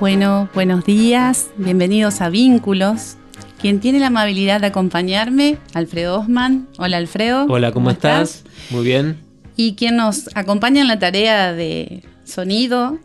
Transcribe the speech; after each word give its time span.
Bueno, 0.00 0.48
buenos 0.54 0.86
días, 0.86 1.50
bienvenidos 1.58 2.22
a 2.22 2.30
Vínculos. 2.30 3.18
Quien 3.60 3.80
tiene 3.80 4.00
la 4.00 4.06
amabilidad 4.06 4.62
de 4.62 4.68
acompañarme, 4.68 5.58
Alfredo 5.74 6.20
Osman. 6.20 6.68
Hola 6.78 6.96
Alfredo. 6.96 7.44
Hola, 7.50 7.70
¿cómo, 7.70 7.90
estás? 7.90 8.44
Muy 8.70 8.82
bien. 8.82 9.18
Y 9.56 9.74
quien 9.74 9.96
nos 9.96 10.34
acompaña 10.34 10.80
en 10.80 10.88
la 10.88 10.98
tarea 10.98 11.52
de 11.52 12.02
sonido, 12.24 12.98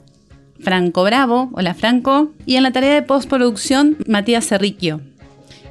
Franco 0.61 1.03
Bravo. 1.03 1.49
Hola 1.51 1.73
Franco. 1.73 2.31
Y 2.45 2.55
en 2.55 2.63
la 2.63 2.71
tarea 2.71 2.93
de 2.93 3.01
postproducción, 3.01 3.97
Matías 4.07 4.47
Cerriquio. 4.47 5.01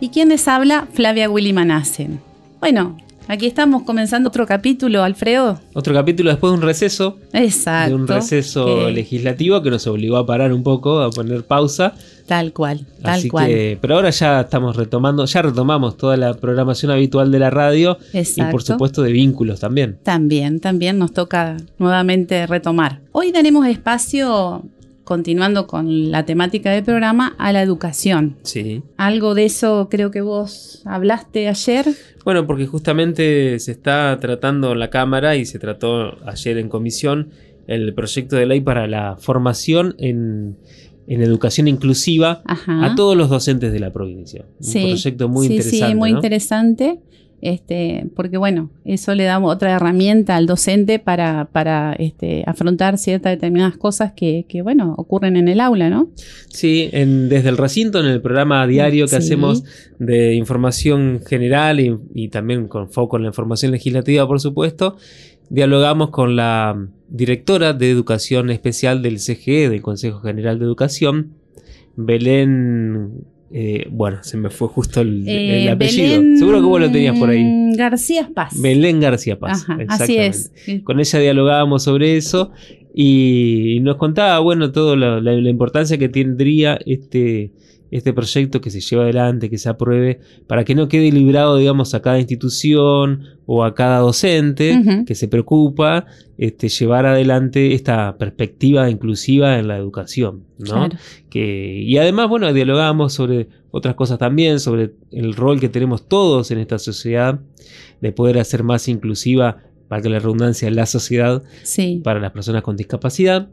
Y 0.00 0.10
quien 0.10 0.28
les 0.28 0.46
habla, 0.46 0.88
Flavia 0.92 1.30
Willy 1.30 1.54
Manassen. 1.54 2.20
Bueno, 2.60 2.98
Aquí 3.26 3.46
estamos 3.46 3.84
comenzando 3.84 4.28
otro 4.28 4.46
capítulo, 4.46 5.02
Alfredo. 5.02 5.58
Otro 5.72 5.94
capítulo 5.94 6.30
después 6.30 6.52
de 6.52 6.58
un 6.58 6.62
receso. 6.62 7.18
Exacto. 7.32 7.88
De 7.88 7.94
un 7.94 8.06
receso 8.06 8.90
legislativo 8.90 9.62
que 9.62 9.70
nos 9.70 9.86
obligó 9.86 10.18
a 10.18 10.26
parar 10.26 10.52
un 10.52 10.62
poco, 10.62 11.00
a 11.00 11.10
poner 11.10 11.44
pausa. 11.44 11.94
Tal 12.26 12.52
cual, 12.52 12.86
tal 13.02 13.26
cual. 13.28 13.78
pero 13.80 13.96
ahora 13.96 14.10
ya 14.10 14.42
estamos 14.42 14.76
retomando, 14.76 15.24
ya 15.24 15.42
retomamos 15.42 15.96
toda 15.96 16.16
la 16.16 16.34
programación 16.34 16.90
habitual 16.90 17.30
de 17.30 17.38
la 17.38 17.50
radio 17.50 17.98
Exacto. 18.12 18.48
y 18.48 18.52
por 18.52 18.62
supuesto 18.62 19.02
de 19.02 19.12
vínculos 19.12 19.60
también. 19.60 19.98
También, 20.02 20.60
también 20.60 20.98
nos 20.98 21.12
toca 21.12 21.56
nuevamente 21.78 22.46
retomar. 22.46 23.00
Hoy 23.12 23.32
daremos 23.32 23.66
espacio 23.66 24.64
continuando 25.04 25.66
con 25.66 26.10
la 26.10 26.24
temática 26.24 26.70
del 26.70 26.82
programa, 26.82 27.34
a 27.38 27.52
la 27.52 27.62
educación. 27.62 28.36
Sí. 28.42 28.82
Algo 28.96 29.34
de 29.34 29.44
eso 29.44 29.88
creo 29.90 30.10
que 30.10 30.22
vos 30.22 30.82
hablaste 30.84 31.48
ayer. 31.48 31.86
Bueno, 32.24 32.46
porque 32.46 32.66
justamente 32.66 33.58
se 33.60 33.72
está 33.72 34.18
tratando 34.20 34.72
en 34.72 34.78
la 34.78 34.90
Cámara 34.90 35.36
y 35.36 35.44
se 35.44 35.58
trató 35.58 36.16
ayer 36.26 36.58
en 36.58 36.68
comisión 36.68 37.30
el 37.66 37.94
proyecto 37.94 38.36
de 38.36 38.46
ley 38.46 38.60
para 38.60 38.86
la 38.86 39.16
formación 39.16 39.94
en, 39.98 40.56
educación 41.06 41.68
inclusiva 41.68 42.42
a 42.46 42.94
todos 42.96 43.14
los 43.14 43.28
docentes 43.28 43.72
de 43.72 43.80
la 43.80 43.92
provincia. 43.92 44.46
Un 44.58 44.72
proyecto 44.72 45.28
muy 45.28 45.46
interesante. 45.48 45.86
Sí, 45.86 45.94
muy 45.94 46.10
interesante. 46.10 46.98
Este, 47.44 48.06
porque 48.16 48.38
bueno, 48.38 48.70
eso 48.86 49.14
le 49.14 49.24
da 49.24 49.38
otra 49.38 49.72
herramienta 49.72 50.34
al 50.34 50.46
docente 50.46 50.98
para, 50.98 51.50
para 51.52 51.92
este, 51.92 52.42
afrontar 52.46 52.96
ciertas 52.96 53.32
determinadas 53.32 53.76
cosas 53.76 54.12
que, 54.16 54.46
bueno, 54.62 54.94
ocurren 54.96 55.36
en 55.36 55.48
el 55.48 55.60
aula, 55.60 55.90
¿no? 55.90 56.08
Sí, 56.48 56.88
desde 56.90 57.50
el 57.50 57.58
recinto, 57.58 58.00
en 58.00 58.06
el 58.06 58.22
programa 58.22 58.66
diario 58.66 59.06
que 59.06 59.16
hacemos 59.16 59.62
de 59.98 60.32
información 60.32 61.20
general 61.26 61.80
y, 61.80 62.28
también 62.28 62.66
con 62.66 62.90
foco 62.90 63.18
en 63.18 63.24
la 63.24 63.28
información 63.28 63.72
legislativa, 63.72 64.26
por 64.26 64.40
supuesto, 64.40 64.96
dialogamos 65.50 66.08
con 66.08 66.36
la 66.36 66.88
directora 67.10 67.74
de 67.74 67.90
Educación 67.90 68.48
Especial 68.48 69.02
del 69.02 69.18
CGE, 69.18 69.68
del 69.68 69.82
Consejo 69.82 70.20
General 70.20 70.58
de 70.58 70.64
Educación, 70.64 71.34
Belén 71.94 73.26
eh, 73.56 73.86
bueno, 73.88 74.18
se 74.22 74.36
me 74.36 74.50
fue 74.50 74.66
justo 74.66 75.00
el, 75.00 75.22
eh, 75.28 75.70
apellido. 75.70 76.20
Seguro 76.36 76.58
que 76.60 76.66
vos 76.66 76.80
lo 76.80 76.90
tenías 76.90 77.16
por 77.16 77.30
ahí. 77.30 77.72
García 77.76 78.28
Paz. 78.34 78.60
Belén 78.60 78.98
García 78.98 79.38
Paz. 79.38 79.64
así 79.86 80.16
es. 80.16 80.50
Con 80.82 80.98
ella 80.98 81.20
dialogábamos 81.20 81.84
sobre 81.84 82.16
eso 82.16 82.50
y 82.92 83.78
nos 83.82 83.94
contaba, 83.94 84.40
bueno, 84.40 84.72
toda 84.72 84.96
la, 84.96 85.48
importancia 85.48 85.96
que 85.98 86.08
tendría 86.08 86.80
este, 86.84 87.52
este 87.94 88.12
proyecto 88.12 88.60
que 88.60 88.70
se 88.70 88.80
lleva 88.80 89.04
adelante, 89.04 89.48
que 89.48 89.56
se 89.56 89.68
apruebe, 89.68 90.18
para 90.48 90.64
que 90.64 90.74
no 90.74 90.88
quede 90.88 91.12
librado, 91.12 91.56
digamos, 91.56 91.94
a 91.94 92.02
cada 92.02 92.18
institución 92.18 93.22
o 93.46 93.62
a 93.62 93.76
cada 93.76 93.98
docente 93.98 94.82
que 95.06 95.14
se 95.14 95.28
preocupa 95.28 96.06
este, 96.36 96.68
llevar 96.68 97.06
adelante 97.06 97.72
esta 97.72 98.18
perspectiva 98.18 98.90
inclusiva 98.90 99.60
en 99.60 99.68
la 99.68 99.76
educación, 99.76 100.42
¿no? 100.58 100.88
Que, 101.30 101.82
y 101.86 101.96
además, 101.98 102.28
bueno, 102.28 102.52
dialogamos 102.52 103.12
sobre 103.12 103.46
otras 103.70 103.94
cosas 103.94 104.18
también, 104.18 104.58
sobre 104.58 104.94
el 105.12 105.34
rol 105.34 105.60
que 105.60 105.68
tenemos 105.68 106.08
todos 106.08 106.50
en 106.50 106.58
esta 106.58 106.80
sociedad 106.80 107.38
de 108.00 108.10
poder 108.10 108.40
hacer 108.40 108.64
más 108.64 108.88
inclusiva, 108.88 109.58
para 109.86 110.02
que 110.02 110.08
la 110.08 110.18
redundancia, 110.18 110.68
la 110.72 110.86
sociedad 110.86 111.44
para 112.02 112.18
las 112.18 112.32
personas 112.32 112.62
con 112.62 112.76
discapacidad. 112.76 113.50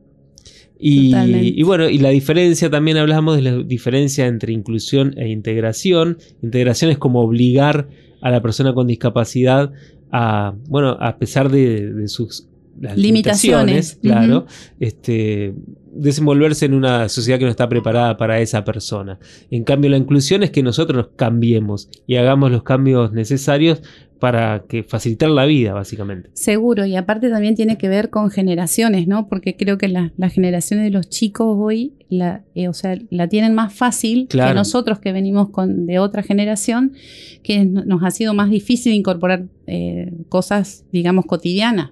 Y, 0.83 1.61
bueno, 1.61 1.87
y 1.87 1.99
la 1.99 2.09
diferencia, 2.09 2.69
también 2.69 2.97
hablamos 2.97 3.35
de 3.35 3.43
la 3.43 3.57
diferencia 3.57 4.25
entre 4.25 4.51
inclusión 4.51 5.13
e 5.17 5.29
integración. 5.29 6.17
Integración 6.41 6.89
es 6.89 6.97
como 6.97 7.21
obligar 7.21 7.87
a 8.21 8.31
la 8.31 8.41
persona 8.41 8.73
con 8.73 8.87
discapacidad 8.87 9.71
a, 10.11 10.55
bueno, 10.67 10.97
a 10.99 11.17
pesar 11.19 11.51
de, 11.51 12.07
sus 12.07 12.47
limitaciones, 12.95 13.99
claro, 14.01 14.47
este, 14.79 15.53
desenvolverse 15.93 16.65
en 16.65 16.73
una 16.73 17.09
sociedad 17.09 17.37
que 17.37 17.45
no 17.45 17.51
está 17.51 17.69
preparada 17.69 18.17
para 18.17 18.39
esa 18.39 18.63
persona. 18.63 19.19
En 19.51 19.63
cambio, 19.63 19.91
la 19.91 19.97
inclusión 19.97 20.41
es 20.41 20.49
que 20.49 20.63
nosotros 20.63 21.09
cambiemos 21.15 21.89
y 22.07 22.15
hagamos 22.15 22.51
los 22.51 22.63
cambios 22.63 23.11
necesarios 23.11 23.83
para 24.21 24.65
que 24.69 24.83
facilitar 24.83 25.31
la 25.31 25.45
vida, 25.45 25.73
básicamente. 25.73 26.29
Seguro, 26.33 26.85
y 26.85 26.95
aparte 26.95 27.31
también 27.31 27.55
tiene 27.55 27.79
que 27.79 27.89
ver 27.89 28.11
con 28.11 28.29
generaciones, 28.29 29.07
¿no? 29.07 29.27
Porque 29.27 29.57
creo 29.57 29.79
que 29.79 29.87
las 29.87 30.11
generaciones 30.31 30.85
de 30.85 30.91
los 30.91 31.09
chicos 31.09 31.57
hoy, 31.59 31.93
la, 32.07 32.43
eh, 32.53 32.67
o 32.67 32.73
sea, 32.73 32.99
la 33.09 33.27
tienen 33.29 33.55
más 33.55 33.73
fácil 33.73 34.27
que 34.27 34.53
nosotros 34.53 34.99
que 34.99 35.11
venimos 35.11 35.49
con, 35.49 35.87
de 35.87 35.97
otra 35.97 36.21
generación, 36.21 36.93
que 37.41 37.65
nos 37.65 38.03
ha 38.03 38.11
sido 38.11 38.35
más 38.35 38.51
difícil 38.51 38.93
incorporar 38.93 39.45
eh, 39.65 40.13
cosas, 40.29 40.85
digamos, 40.91 41.25
cotidianas. 41.25 41.89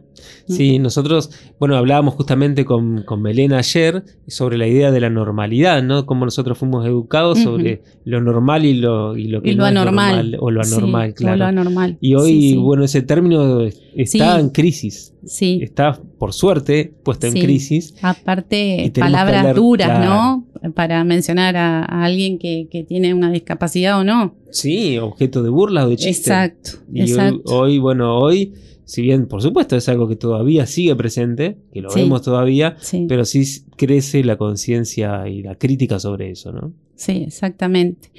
Sí, 0.47 0.79
nosotros, 0.79 1.31
bueno, 1.59 1.75
hablábamos 1.77 2.15
justamente 2.15 2.65
con, 2.65 3.03
con 3.03 3.21
Belén 3.21 3.53
ayer 3.53 4.03
sobre 4.27 4.57
la 4.57 4.67
idea 4.67 4.91
de 4.91 4.99
la 4.99 5.09
normalidad, 5.09 5.83
¿no? 5.83 6.05
Cómo 6.05 6.25
nosotros 6.25 6.57
fuimos 6.57 6.85
educados 6.85 7.39
sobre 7.39 7.81
lo 8.05 8.21
normal 8.21 8.65
y 8.65 8.73
lo, 8.75 9.15
y 9.17 9.27
lo 9.27 9.41
que 9.41 9.55
no 9.55 9.65
anormal. 9.65 10.09
Es 10.09 10.15
normal, 10.15 10.37
o 10.39 10.51
lo 10.51 10.61
anormal, 10.61 11.13
claro. 11.13 11.35
O 11.35 11.37
lo 11.37 11.45
anormal. 11.45 11.97
Y 12.01 12.15
hoy, 12.15 12.55
bueno, 12.55 12.83
ese 12.83 13.01
término 13.01 13.61
está 13.95 14.39
en 14.39 14.49
crisis. 14.49 15.13
Sí. 15.25 15.59
Está, 15.61 15.99
por 16.17 16.33
suerte, 16.33 16.93
puesto 17.03 17.27
en 17.27 17.33
crisis. 17.33 17.93
Aparte, 18.01 18.91
palabras 18.97 19.55
duras, 19.55 20.05
¿no? 20.05 20.47
Para 20.73 21.03
mencionar 21.03 21.55
a, 21.57 21.83
alguien 21.83 22.39
que, 22.39 22.67
que, 22.69 22.83
tiene 22.83 23.13
una 23.13 23.31
discapacidad 23.31 23.99
o 23.99 24.03
no. 24.03 24.35
Sí, 24.51 24.97
objeto 24.97 25.43
de 25.43 25.49
burla 25.49 25.85
o 25.85 25.89
de 25.89 25.97
chiste. 25.97 26.29
Exacto. 26.29 26.71
Y 26.93 27.13
hoy, 27.45 27.79
bueno, 27.79 28.17
hoy 28.17 28.53
si 28.89 29.03
bien 29.03 29.27
por 29.27 29.43
supuesto 29.43 29.75
es 29.75 29.87
algo 29.87 30.07
que 30.07 30.15
todavía 30.15 30.65
sigue 30.65 30.95
presente, 30.95 31.57
que 31.71 31.79
lo 31.79 31.93
vemos 31.93 32.23
todavía, 32.23 32.75
pero 33.07 33.23
sí 33.23 33.45
crece 33.75 34.23
la 34.23 34.35
conciencia 34.35 35.27
y 35.27 35.43
la 35.43 35.53
crítica 35.53 35.99
sobre 35.99 36.31
eso, 36.31 36.51
¿no? 36.51 36.73
Sí, 36.95 37.23
exactamente. 37.27 38.09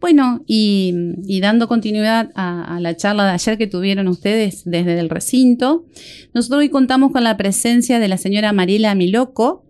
Bueno, 0.00 0.42
y, 0.46 0.94
dando 1.42 1.68
continuidad 1.68 2.30
a, 2.34 2.78
la 2.80 2.96
charla 2.96 3.26
de 3.26 3.32
ayer 3.32 3.58
que 3.58 3.66
tuvieron 3.66 4.08
ustedes 4.08 4.62
desde 4.64 4.98
el 4.98 5.10
recinto, 5.10 5.84
nosotros 6.32 6.60
hoy 6.60 6.70
contamos 6.70 7.12
con 7.12 7.22
la 7.22 7.36
presencia 7.36 7.98
de 7.98 8.08
la 8.08 8.16
señora 8.16 8.54
Mariela 8.54 8.94
Miloco, 8.94 9.66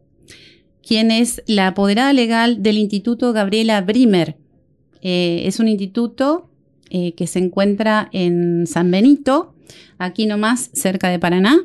quien 0.86 1.10
es 1.10 1.42
la 1.48 1.66
apoderada 1.66 2.12
legal 2.12 2.62
del 2.62 2.78
Instituto 2.78 3.32
Gabriela 3.32 3.80
Brimer. 3.80 4.36
Eh, 5.02 5.42
es 5.46 5.58
un 5.58 5.66
instituto 5.66 6.48
eh, 6.90 7.12
que 7.14 7.26
se 7.26 7.40
encuentra 7.40 8.08
en 8.12 8.68
San 8.68 8.88
Benito, 8.92 9.53
aquí 9.98 10.26
nomás, 10.26 10.70
cerca 10.72 11.08
de 11.08 11.18
Paraná. 11.18 11.58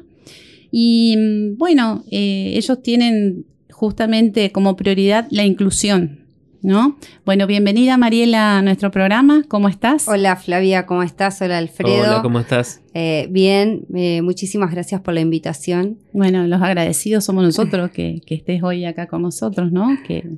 Y 0.72 1.16
mm, 1.18 1.58
bueno, 1.58 2.04
eh, 2.12 2.54
ellos 2.56 2.82
tienen 2.82 3.46
justamente 3.72 4.52
como 4.52 4.76
prioridad 4.76 5.28
la 5.32 5.46
inclusión, 5.46 6.26
¿no? 6.62 6.98
Bueno, 7.26 7.48
bienvenida 7.48 7.98
Mariela 7.98 8.58
a 8.58 8.62
nuestro 8.62 8.92
programa, 8.92 9.44
¿cómo 9.48 9.70
estás? 9.70 10.08
Hola 10.08 10.36
Flavia, 10.36 10.86
¿cómo 10.86 11.02
estás? 11.04 11.42
Hola 11.42 11.58
Alfredo. 11.58 12.02
Hola, 12.02 12.22
¿cómo 12.22 12.40
estás? 12.40 12.82
Eh, 12.94 13.28
bien, 13.32 13.86
eh, 13.96 14.22
muchísimas 14.22 14.72
gracias 14.72 15.02
por 15.02 15.14
la 15.14 15.22
invitación. 15.22 15.98
Bueno, 16.12 16.46
los 16.48 16.62
agradecidos 16.62 17.24
somos 17.24 17.44
nosotros 17.44 17.92
que, 17.92 18.22
que 18.26 18.36
estés 18.36 18.62
hoy 18.64 18.86
acá 18.86 19.08
con 19.08 19.22
nosotros, 19.22 19.72
¿no? 19.72 19.98
Que 20.06 20.38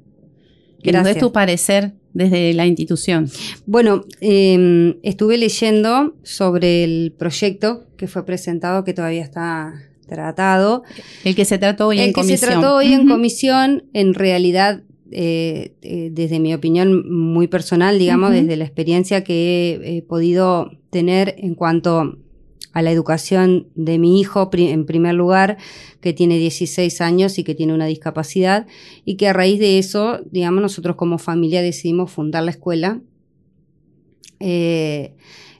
que 0.83 0.91
nos 0.91 1.03
des 1.03 1.17
tu 1.17 1.31
parecer 1.31 1.93
desde 2.13 2.53
la 2.53 2.65
institución. 2.65 3.29
Bueno, 3.65 4.05
em, 4.19 4.95
estuve 5.03 5.37
leyendo 5.37 6.15
sobre 6.23 6.83
el 6.83 7.13
proyecto 7.17 7.85
que 7.97 8.07
fue 8.07 8.25
presentado, 8.25 8.83
que 8.83 8.93
todavía 8.93 9.23
está 9.23 9.73
tratado. 10.07 10.83
El 11.23 11.35
que 11.35 11.45
se 11.45 11.57
trató 11.57 11.87
hoy 11.87 11.99
en 11.99 12.11
comisión. 12.11 12.33
El 12.33 12.39
que 12.39 12.45
se 12.45 12.51
trató 12.51 12.75
hoy 12.75 12.93
en 12.93 13.07
comisión, 13.07 13.83
en 13.93 14.13
realidad, 14.13 14.83
eh, 15.11 15.73
eh, 15.81 16.09
desde 16.11 16.39
mi 16.39 16.53
opinión 16.53 17.09
muy 17.09 17.47
personal, 17.47 17.97
digamos, 17.97 18.31
desde 18.31 18.55
la 18.57 18.65
experiencia 18.65 19.23
que 19.23 19.79
he, 19.83 20.01
podido 20.01 20.71
tener 20.89 21.35
en 21.37 21.55
cuanto 21.55 22.17
a 22.73 22.81
la 22.81 22.91
educación 22.91 23.67
de 23.75 23.99
mi 23.99 24.19
hijo, 24.19 24.49
en 24.53 24.85
primer 24.85 25.15
lugar, 25.15 25.57
que 25.99 26.13
tiene 26.13 26.37
16 26.37 27.01
años 27.01 27.37
y 27.37 27.43
que 27.43 27.55
tiene 27.55 27.73
una 27.73 27.85
discapacidad, 27.85 28.65
y 29.05 29.15
que 29.15 29.27
a 29.27 29.33
raíz 29.33 29.59
de 29.59 29.77
eso, 29.77 30.21
digamos, 30.31 30.61
nosotros 30.61 30.95
como 30.95 31.17
familia 31.17 31.61
decidimos 31.61 32.11
fundar 32.11 32.43
la 32.43 32.51
escuela. 32.51 33.01
Eh, 34.39 35.13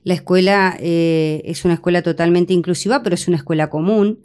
la 0.03 0.15
escuela 0.15 0.75
eh, 0.79 1.43
es 1.45 1.63
una 1.63 1.75
escuela 1.75 2.01
totalmente 2.01 2.53
inclusiva, 2.53 3.03
pero 3.03 3.13
es 3.13 3.27
una 3.27 3.37
escuela 3.37 3.69
común. 3.69 4.19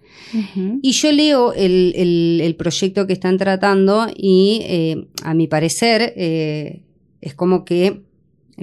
Y 0.82 0.92
yo 0.92 1.12
leo 1.12 1.52
el, 1.52 2.54
proyecto 2.58 3.06
que 3.06 3.12
están 3.12 3.36
tratando 3.36 4.08
y 4.16 4.60
eh, 4.62 5.06
a 5.22 5.34
mi 5.34 5.46
parecer 5.46 6.14
es 6.16 7.34
como 7.34 7.64
que 7.64 8.02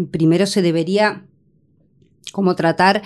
primero 0.10 0.48
se 0.48 0.62
debería 0.62 1.24
como 2.32 2.56
tratar 2.56 3.04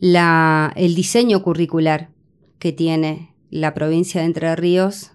el 0.00 0.94
diseño 0.94 1.42
curricular 1.42 2.10
que 2.58 2.72
tiene 2.72 3.34
la 3.50 3.74
provincia 3.74 4.20
de 4.20 4.26
Entre 4.26 4.54
Ríos. 4.56 5.12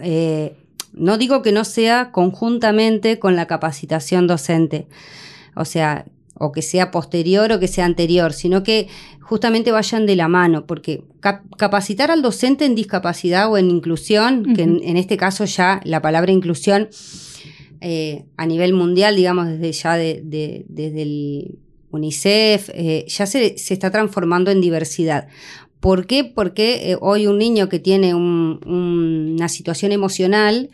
Eh, 0.00 0.56
no 0.92 1.18
digo 1.18 1.42
que 1.42 1.52
no 1.52 1.64
sea 1.64 2.10
conjuntamente 2.12 3.18
con 3.18 3.36
la 3.36 3.46
capacitación 3.46 4.26
docente, 4.26 4.88
o 5.54 5.64
sea, 5.64 6.06
o 6.34 6.52
que 6.52 6.62
sea 6.62 6.90
posterior 6.90 7.52
o 7.52 7.60
que 7.60 7.68
sea 7.68 7.84
anterior, 7.84 8.32
sino 8.32 8.62
que 8.62 8.88
justamente 9.20 9.72
vayan 9.72 10.06
de 10.06 10.16
la 10.16 10.28
mano, 10.28 10.66
porque 10.66 11.04
capacitar 11.20 12.10
al 12.10 12.22
docente 12.22 12.64
en 12.64 12.74
discapacidad 12.74 13.50
o 13.50 13.58
en 13.58 13.70
inclusión, 13.70 14.54
que 14.54 14.62
en, 14.62 14.96
este 14.96 15.16
caso 15.16 15.44
ya 15.44 15.80
la 15.84 16.00
palabra 16.00 16.32
inclusión 16.32 16.88
eh, 17.80 18.24
a 18.36 18.46
nivel 18.46 18.72
mundial, 18.72 19.16
digamos, 19.16 19.46
desde 19.48 19.72
ya 19.72 19.96
desde 19.96 21.02
el 21.02 21.58
UNICEF, 21.90 22.70
eh, 22.74 23.04
ya 23.08 23.26
se, 23.26 23.54
está 23.54 23.90
transformando 23.90 24.50
en 24.50 24.60
diversidad. 24.60 25.28
¿Por 25.80 26.06
qué? 26.06 26.24
Porque 26.24 26.90
eh, 26.90 26.96
hoy 27.00 27.26
un 27.26 27.38
niño 27.38 27.68
que 27.68 27.78
tiene 27.78 28.14
una 28.14 29.48
situación 29.48 29.92
emocional 29.92 30.70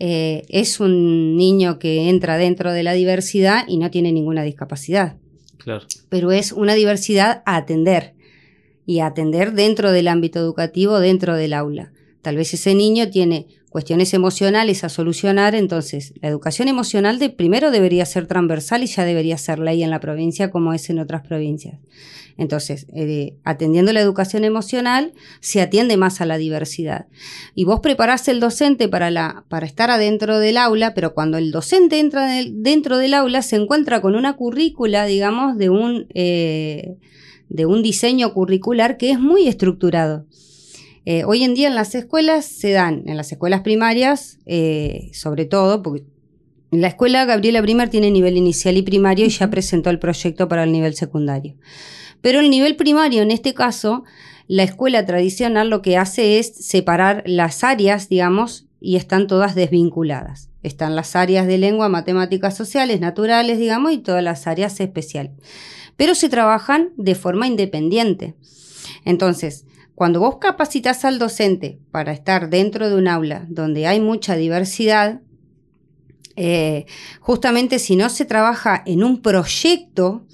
eh, 0.00 0.44
es 0.48 0.80
un 0.80 1.36
niño 1.36 1.78
que 1.78 2.08
entra 2.08 2.38
dentro 2.38 2.72
de 2.72 2.82
la 2.82 2.92
diversidad 2.92 3.64
y 3.68 3.78
no 3.78 3.90
tiene 3.90 4.12
ninguna 4.12 4.42
discapacidad. 4.42 5.16
Claro. 5.58 5.86
Pero 6.08 6.32
es 6.32 6.52
una 6.52 6.74
diversidad 6.74 7.42
a 7.46 7.56
atender 7.56 8.14
y 8.86 9.00
a 9.00 9.06
atender 9.06 9.52
dentro 9.52 9.92
del 9.92 10.08
ámbito 10.08 10.38
educativo, 10.38 10.98
dentro 10.98 11.36
del 11.36 11.52
aula. 11.52 11.92
Tal 12.22 12.36
vez 12.36 12.54
ese 12.54 12.74
niño 12.74 13.10
tiene 13.10 13.46
cuestiones 13.70 14.14
emocionales 14.14 14.84
a 14.84 14.88
solucionar, 14.88 15.54
entonces 15.54 16.14
la 16.20 16.28
educación 16.28 16.68
emocional 16.68 17.18
de 17.18 17.30
primero 17.30 17.70
debería 17.70 18.06
ser 18.06 18.26
transversal 18.26 18.82
y 18.82 18.86
ya 18.86 19.04
debería 19.04 19.38
ser 19.38 19.58
ley 19.58 19.82
en 19.82 19.90
la 19.90 20.00
provincia 20.00 20.50
como 20.50 20.72
es 20.72 20.88
en 20.90 20.98
otras 20.98 21.26
provincias. 21.26 21.78
Entonces, 22.38 22.86
eh, 22.94 23.34
atendiendo 23.42 23.92
la 23.92 24.00
educación 24.00 24.44
emocional, 24.44 25.12
se 25.40 25.60
atiende 25.60 25.96
más 25.96 26.20
a 26.20 26.26
la 26.26 26.38
diversidad. 26.38 27.06
Y 27.56 27.64
vos 27.64 27.80
preparás 27.80 28.28
el 28.28 28.38
docente 28.38 28.88
para, 28.88 29.10
la, 29.10 29.44
para 29.48 29.66
estar 29.66 29.90
adentro 29.90 30.38
del 30.38 30.56
aula, 30.56 30.94
pero 30.94 31.14
cuando 31.14 31.36
el 31.36 31.50
docente 31.50 31.98
entra 31.98 32.30
dentro 32.52 32.96
del 32.96 33.14
aula, 33.14 33.42
se 33.42 33.56
encuentra 33.56 34.00
con 34.00 34.14
una 34.14 34.36
currícula, 34.36 35.04
digamos, 35.04 35.58
de 35.58 35.68
un, 35.68 36.06
eh, 36.14 36.96
de 37.48 37.66
un 37.66 37.82
diseño 37.82 38.32
curricular 38.32 38.98
que 38.98 39.10
es 39.10 39.18
muy 39.18 39.48
estructurado. 39.48 40.24
Eh, 41.04 41.24
hoy 41.24 41.44
en 41.44 41.54
día 41.54 41.68
en 41.68 41.74
las 41.74 41.94
escuelas 41.94 42.44
se 42.44 42.70
dan, 42.70 43.02
en 43.06 43.16
las 43.16 43.32
escuelas 43.32 43.62
primarias, 43.62 44.38
eh, 44.46 45.10
sobre 45.12 45.44
todo, 45.44 45.82
porque 45.82 46.04
la 46.70 46.88
escuela 46.88 47.24
Gabriela 47.24 47.62
Primer 47.62 47.88
tiene 47.88 48.10
nivel 48.10 48.36
inicial 48.36 48.76
y 48.76 48.82
primario 48.82 49.24
y 49.24 49.30
ya 49.30 49.48
presentó 49.48 49.90
el 49.90 49.98
proyecto 49.98 50.48
para 50.48 50.64
el 50.64 50.72
nivel 50.72 50.94
secundario. 50.94 51.56
Pero 52.20 52.40
el 52.40 52.50
nivel 52.50 52.76
primario, 52.76 53.22
en 53.22 53.30
este 53.30 53.54
caso, 53.54 54.04
la 54.48 54.64
escuela 54.64 55.06
tradicional 55.06 55.70
lo 55.70 55.82
que 55.82 55.96
hace 55.96 56.38
es 56.38 56.54
separar 56.54 57.22
las 57.26 57.64
áreas, 57.64 58.08
digamos, 58.08 58.66
y 58.80 58.96
están 58.96 59.26
todas 59.26 59.54
desvinculadas. 59.54 60.50
Están 60.62 60.96
las 60.96 61.16
áreas 61.16 61.46
de 61.46 61.58
lengua, 61.58 61.88
matemáticas 61.88 62.56
sociales, 62.56 63.00
naturales, 63.00 63.58
digamos, 63.58 63.92
y 63.92 63.98
todas 63.98 64.22
las 64.22 64.46
áreas 64.46 64.78
especiales. 64.80 65.32
Pero 65.96 66.14
se 66.14 66.28
trabajan 66.28 66.90
de 66.96 67.14
forma 67.14 67.46
independiente. 67.46 68.34
Entonces, 69.04 69.66
cuando 69.98 70.20
vos 70.20 70.36
capacitas 70.36 71.04
al 71.04 71.18
docente 71.18 71.80
para 71.90 72.12
estar 72.12 72.50
dentro 72.50 72.88
de 72.88 72.94
un 72.94 73.08
aula 73.08 73.46
donde 73.48 73.88
hay 73.88 73.98
mucha 73.98 74.36
diversidad, 74.36 75.22
eh, 76.36 76.86
justamente 77.18 77.80
si 77.80 77.96
no 77.96 78.08
se 78.08 78.24
trabaja 78.24 78.80
en 78.86 79.02
un 79.02 79.20
proyecto 79.20 80.24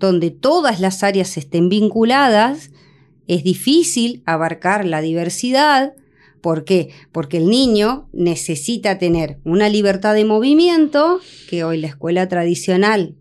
donde 0.00 0.32
todas 0.32 0.80
las 0.80 1.04
áreas 1.04 1.36
estén 1.36 1.68
vinculadas, 1.68 2.72
es 3.28 3.44
difícil 3.44 4.24
abarcar 4.26 4.84
la 4.84 5.00
diversidad. 5.00 5.94
¿Por 6.40 6.64
qué? 6.64 6.90
Porque 7.12 7.36
el 7.36 7.48
niño 7.48 8.08
necesita 8.12 8.98
tener 8.98 9.38
una 9.44 9.68
libertad 9.68 10.14
de 10.14 10.24
movimiento 10.24 11.20
que 11.48 11.62
hoy 11.62 11.78
la 11.78 11.86
escuela 11.86 12.26
tradicional 12.26 13.14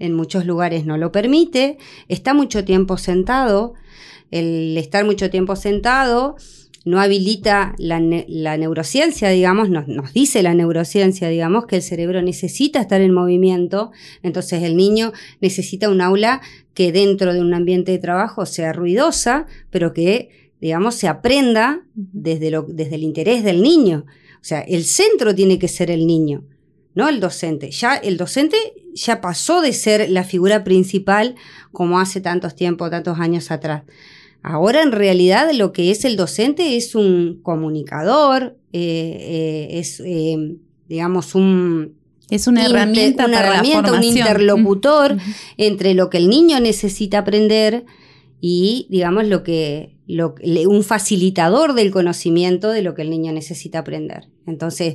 en 0.00 0.12
muchos 0.12 0.44
lugares 0.44 0.86
no 0.86 0.96
lo 0.96 1.12
permite, 1.12 1.78
está 2.08 2.34
mucho 2.34 2.64
tiempo 2.64 2.98
sentado, 2.98 3.74
el 4.30 4.76
estar 4.76 5.04
mucho 5.04 5.30
tiempo 5.30 5.56
sentado 5.56 6.36
no 6.84 7.00
habilita 7.00 7.74
la, 7.78 8.00
neurociencia, 8.00 9.28
digamos, 9.28 9.68
nos, 9.68 9.86
nos, 9.86 10.12
dice 10.14 10.42
la 10.42 10.54
neurociencia, 10.54 11.28
digamos, 11.28 11.66
que 11.66 11.76
el 11.76 11.82
cerebro 11.82 12.22
necesita 12.22 12.80
estar 12.80 13.00
en 13.00 13.12
movimiento, 13.12 13.90
entonces 14.22 14.62
el 14.62 14.76
niño 14.76 15.12
necesita 15.40 15.90
un 15.90 16.00
aula 16.00 16.40
que 16.72 16.92
dentro 16.92 17.34
de 17.34 17.40
un 17.40 17.52
ambiente 17.52 17.92
de 17.92 17.98
trabajo 17.98 18.46
sea 18.46 18.72
ruidosa, 18.72 19.46
pero 19.70 19.92
que, 19.92 20.52
digamos, 20.60 20.94
se 20.94 21.08
aprenda 21.08 21.84
desde, 21.94 22.50
lo, 22.50 22.62
desde 22.62 22.94
el 22.94 23.02
interés 23.02 23.44
del 23.44 23.62
niño. 23.62 24.06
O 24.36 24.44
sea, 24.44 24.60
el 24.60 24.84
centro 24.84 25.34
tiene 25.34 25.58
que 25.58 25.68
ser 25.68 25.90
el 25.90 26.06
niño, 26.06 26.44
no 26.94 27.10
el 27.10 27.20
docente. 27.20 27.70
Ya 27.72 27.96
el 27.96 28.16
docente 28.16 28.56
ya 28.94 29.20
pasó 29.20 29.60
de 29.60 29.74
ser 29.74 30.08
la 30.08 30.24
figura 30.24 30.64
principal 30.64 31.34
como 31.72 32.00
hace 32.00 32.22
tantos 32.22 32.54
tiempos, 32.54 32.90
tantos 32.90 33.18
años 33.18 33.50
atrás. 33.50 33.82
Ahora 34.42 34.82
en 34.82 34.92
realidad 34.92 35.50
lo 35.52 35.72
que 35.72 35.90
es 35.90 36.04
el 36.04 36.16
docente 36.16 36.76
es 36.76 36.94
un 36.94 37.40
comunicador, 37.42 38.56
eh, 38.72 39.68
eh, 39.72 39.78
es, 39.78 40.00
eh, 40.00 40.56
digamos, 40.88 41.34
un... 41.34 41.98
Es 42.30 42.46
una 42.46 42.64
herramienta, 42.64 43.26
una 43.26 43.40
herramienta 43.40 43.92
un 43.92 44.04
interlocutor 44.04 45.16
entre 45.56 45.94
lo 45.94 46.10
que 46.10 46.18
el 46.18 46.28
niño 46.28 46.60
necesita 46.60 47.18
aprender 47.18 47.84
y, 48.40 48.86
digamos, 48.88 49.26
lo 49.26 49.42
que, 49.42 49.96
lo, 50.06 50.36
un 50.68 50.84
facilitador 50.84 51.74
del 51.74 51.90
conocimiento 51.90 52.70
de 52.70 52.82
lo 52.82 52.94
que 52.94 53.02
el 53.02 53.10
niño 53.10 53.32
necesita 53.32 53.80
aprender. 53.80 54.28
Entonces, 54.46 54.94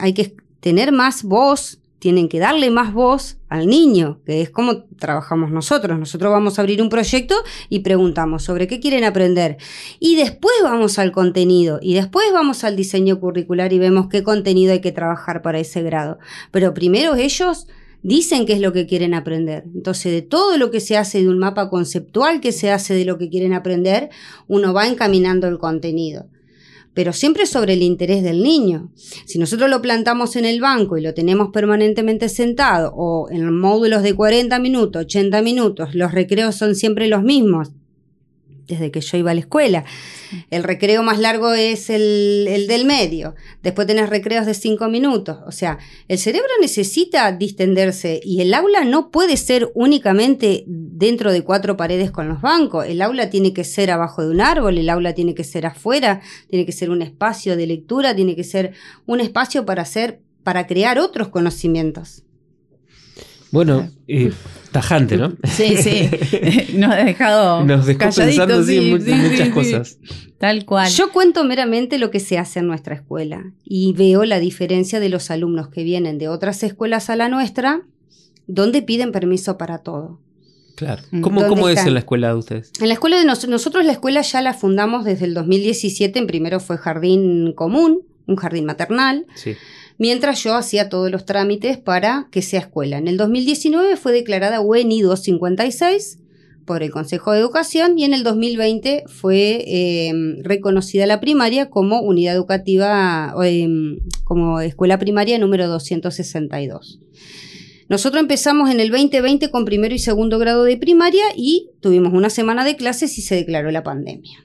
hay 0.00 0.12
que 0.12 0.34
tener 0.60 0.90
más 0.90 1.22
voz 1.22 1.78
tienen 1.98 2.28
que 2.28 2.38
darle 2.38 2.70
más 2.70 2.92
voz 2.92 3.35
al 3.48 3.66
niño, 3.66 4.20
que 4.24 4.42
es 4.42 4.50
como 4.50 4.84
trabajamos 4.98 5.50
nosotros. 5.50 5.98
Nosotros 5.98 6.32
vamos 6.32 6.58
a 6.58 6.62
abrir 6.62 6.82
un 6.82 6.88
proyecto 6.88 7.34
y 7.68 7.80
preguntamos 7.80 8.42
sobre 8.42 8.66
qué 8.66 8.80
quieren 8.80 9.04
aprender. 9.04 9.56
Y 10.00 10.16
después 10.16 10.54
vamos 10.62 10.98
al 10.98 11.12
contenido 11.12 11.78
y 11.80 11.94
después 11.94 12.26
vamos 12.32 12.64
al 12.64 12.76
diseño 12.76 13.20
curricular 13.20 13.72
y 13.72 13.78
vemos 13.78 14.08
qué 14.08 14.22
contenido 14.22 14.72
hay 14.72 14.80
que 14.80 14.92
trabajar 14.92 15.42
para 15.42 15.58
ese 15.58 15.82
grado. 15.82 16.18
Pero 16.50 16.74
primero 16.74 17.14
ellos 17.14 17.66
dicen 18.02 18.46
qué 18.46 18.54
es 18.54 18.60
lo 18.60 18.72
que 18.72 18.86
quieren 18.86 19.14
aprender. 19.14 19.64
Entonces, 19.74 20.12
de 20.12 20.22
todo 20.22 20.56
lo 20.58 20.70
que 20.70 20.80
se 20.80 20.96
hace 20.96 21.20
de 21.20 21.28
un 21.28 21.38
mapa 21.38 21.70
conceptual 21.70 22.40
que 22.40 22.52
se 22.52 22.70
hace 22.70 22.94
de 22.94 23.04
lo 23.04 23.18
que 23.18 23.30
quieren 23.30 23.52
aprender, 23.52 24.10
uno 24.46 24.72
va 24.72 24.86
encaminando 24.86 25.48
el 25.48 25.58
contenido 25.58 26.26
pero 26.96 27.12
siempre 27.12 27.44
sobre 27.44 27.74
el 27.74 27.82
interés 27.82 28.22
del 28.22 28.42
niño. 28.42 28.90
Si 29.26 29.38
nosotros 29.38 29.68
lo 29.68 29.82
plantamos 29.82 30.34
en 30.34 30.46
el 30.46 30.62
banco 30.62 30.96
y 30.96 31.02
lo 31.02 31.12
tenemos 31.12 31.50
permanentemente 31.52 32.30
sentado, 32.30 32.90
o 32.96 33.28
en 33.30 33.54
módulos 33.54 34.02
de 34.02 34.14
40 34.14 34.58
minutos, 34.60 35.02
80 35.02 35.42
minutos, 35.42 35.94
los 35.94 36.12
recreos 36.12 36.54
son 36.54 36.74
siempre 36.74 37.06
los 37.06 37.22
mismos, 37.22 37.68
desde 38.66 38.90
que 38.90 39.00
yo 39.00 39.16
iba 39.16 39.30
a 39.30 39.34
la 39.34 39.40
escuela. 39.40 39.84
El 40.50 40.62
recreo 40.62 41.02
más 41.02 41.18
largo 41.18 41.52
es 41.52 41.90
el, 41.90 42.66
del 42.68 42.84
medio. 42.84 43.34
Después 43.62 43.86
tenés 43.86 44.08
recreos 44.08 44.46
de 44.46 44.54
cinco 44.54 44.88
minutos. 44.88 45.38
O 45.46 45.52
sea, 45.52 45.78
el 46.08 46.18
cerebro 46.18 46.48
necesita 46.60 47.30
distenderse 47.32 48.20
y 48.24 48.40
el 48.40 48.52
aula 48.54 48.84
no 48.84 49.10
puede 49.10 49.36
ser 49.36 49.70
únicamente 49.74 50.64
dentro 50.66 51.32
de 51.32 51.42
cuatro 51.42 51.76
paredes 51.76 52.10
con 52.10 52.28
los 52.28 52.40
bancos. 52.40 52.86
El 52.86 53.02
aula 53.02 53.30
tiene 53.30 53.52
que 53.52 53.64
ser 53.64 53.90
abajo 53.90 54.22
de 54.22 54.30
un 54.30 54.40
árbol, 54.40 54.78
el 54.78 54.88
aula 54.88 55.14
tiene 55.14 55.34
que 55.34 55.44
ser 55.44 55.66
afuera, 55.66 56.20
tiene 56.48 56.66
que 56.66 56.72
ser 56.72 56.90
un 56.90 57.02
espacio 57.02 57.56
de 57.56 57.66
lectura, 57.66 58.14
tiene 58.14 58.36
que 58.36 58.44
ser 58.44 58.72
un 59.06 59.20
espacio 59.20 59.64
para 59.64 59.82
hacer 59.82 60.20
para 60.42 60.68
crear 60.68 61.00
otros 61.00 61.26
conocimientos. 61.26 62.22
Bueno, 63.52 63.88
eh, 64.08 64.32
tajante, 64.72 65.16
¿no? 65.16 65.36
Sí, 65.44 65.76
sí. 65.76 66.10
Nos 66.76 66.92
ha 66.92 66.96
dejado. 67.04 67.64
Nos 67.64 67.86
dejó 67.86 68.00
pensando 68.00 68.56
calladitos, 68.56 68.66
sí, 68.66 68.80
muchas 69.14 69.46
sí, 69.46 69.50
cosas. 69.52 69.98
Tal 70.38 70.64
cual. 70.66 70.90
Yo 70.90 71.12
cuento 71.12 71.44
meramente 71.44 71.98
lo 71.98 72.10
que 72.10 72.20
se 72.20 72.38
hace 72.38 72.58
en 72.58 72.66
nuestra 72.66 72.94
escuela 72.96 73.52
y 73.64 73.92
veo 73.94 74.24
la 74.24 74.38
diferencia 74.40 75.00
de 75.00 75.08
los 75.08 75.30
alumnos 75.30 75.68
que 75.68 75.84
vienen 75.84 76.18
de 76.18 76.28
otras 76.28 76.62
escuelas 76.62 77.08
a 77.08 77.16
la 77.16 77.28
nuestra, 77.28 77.82
donde 78.46 78.82
piden 78.82 79.12
permiso 79.12 79.56
para 79.56 79.78
todo. 79.78 80.20
Claro. 80.74 81.02
Mm. 81.10 81.20
¿Cómo, 81.22 81.40
¿Dónde 81.40 81.54
cómo 81.56 81.68
es 81.70 81.86
en 81.86 81.94
la 81.94 82.00
escuela 82.00 82.28
de 82.28 82.34
ustedes? 82.34 82.70
En 82.80 82.88
la 82.88 82.94
escuela 82.94 83.16
de 83.18 83.24
nos- 83.24 83.48
nosotros 83.48 83.84
la 83.86 83.92
escuela 83.92 84.20
ya 84.20 84.42
la 84.42 84.52
fundamos 84.52 85.04
desde 85.06 85.24
el 85.24 85.32
2017, 85.32 86.18
en 86.18 86.26
primero 86.26 86.60
fue 86.60 86.76
jardín 86.76 87.52
común, 87.54 88.02
un 88.26 88.36
jardín 88.36 88.66
maternal, 88.66 89.24
Sí. 89.36 89.54
Mientras 89.98 90.42
yo 90.42 90.54
hacía 90.54 90.88
todos 90.88 91.10
los 91.10 91.24
trámites 91.24 91.78
para 91.78 92.28
que 92.30 92.42
sea 92.42 92.60
escuela. 92.60 92.98
En 92.98 93.08
el 93.08 93.16
2019 93.16 93.96
fue 93.96 94.12
declarada 94.12 94.60
UENI 94.60 95.02
256 95.02 96.18
por 96.64 96.82
el 96.82 96.90
Consejo 96.90 97.32
de 97.32 97.38
Educación 97.38 97.98
y 97.98 98.04
en 98.04 98.12
el 98.12 98.24
2020 98.24 99.04
fue 99.06 99.64
eh, 99.66 100.12
reconocida 100.42 101.06
la 101.06 101.20
primaria 101.20 101.70
como 101.70 102.00
unidad 102.00 102.34
educativa, 102.34 103.34
eh, 103.44 103.68
como 104.24 104.60
escuela 104.60 104.98
primaria 104.98 105.38
número 105.38 105.68
262. 105.68 107.00
Nosotros 107.88 108.20
empezamos 108.20 108.68
en 108.70 108.80
el 108.80 108.90
2020 108.90 109.50
con 109.50 109.64
primero 109.64 109.94
y 109.94 110.00
segundo 110.00 110.40
grado 110.40 110.64
de 110.64 110.76
primaria 110.76 111.24
y 111.36 111.70
tuvimos 111.80 112.12
una 112.12 112.30
semana 112.30 112.64
de 112.64 112.74
clases 112.74 113.16
y 113.16 113.22
se 113.22 113.36
declaró 113.36 113.70
la 113.70 113.84
pandemia 113.84 114.44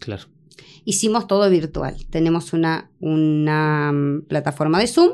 Claro. 0.00 0.24
Hicimos 0.84 1.26
todo 1.26 1.48
virtual. 1.50 1.96
Tenemos 2.10 2.52
una, 2.52 2.90
una 3.00 3.92
mm, 3.92 4.22
plataforma 4.28 4.78
de 4.78 4.86
Zoom 4.86 5.12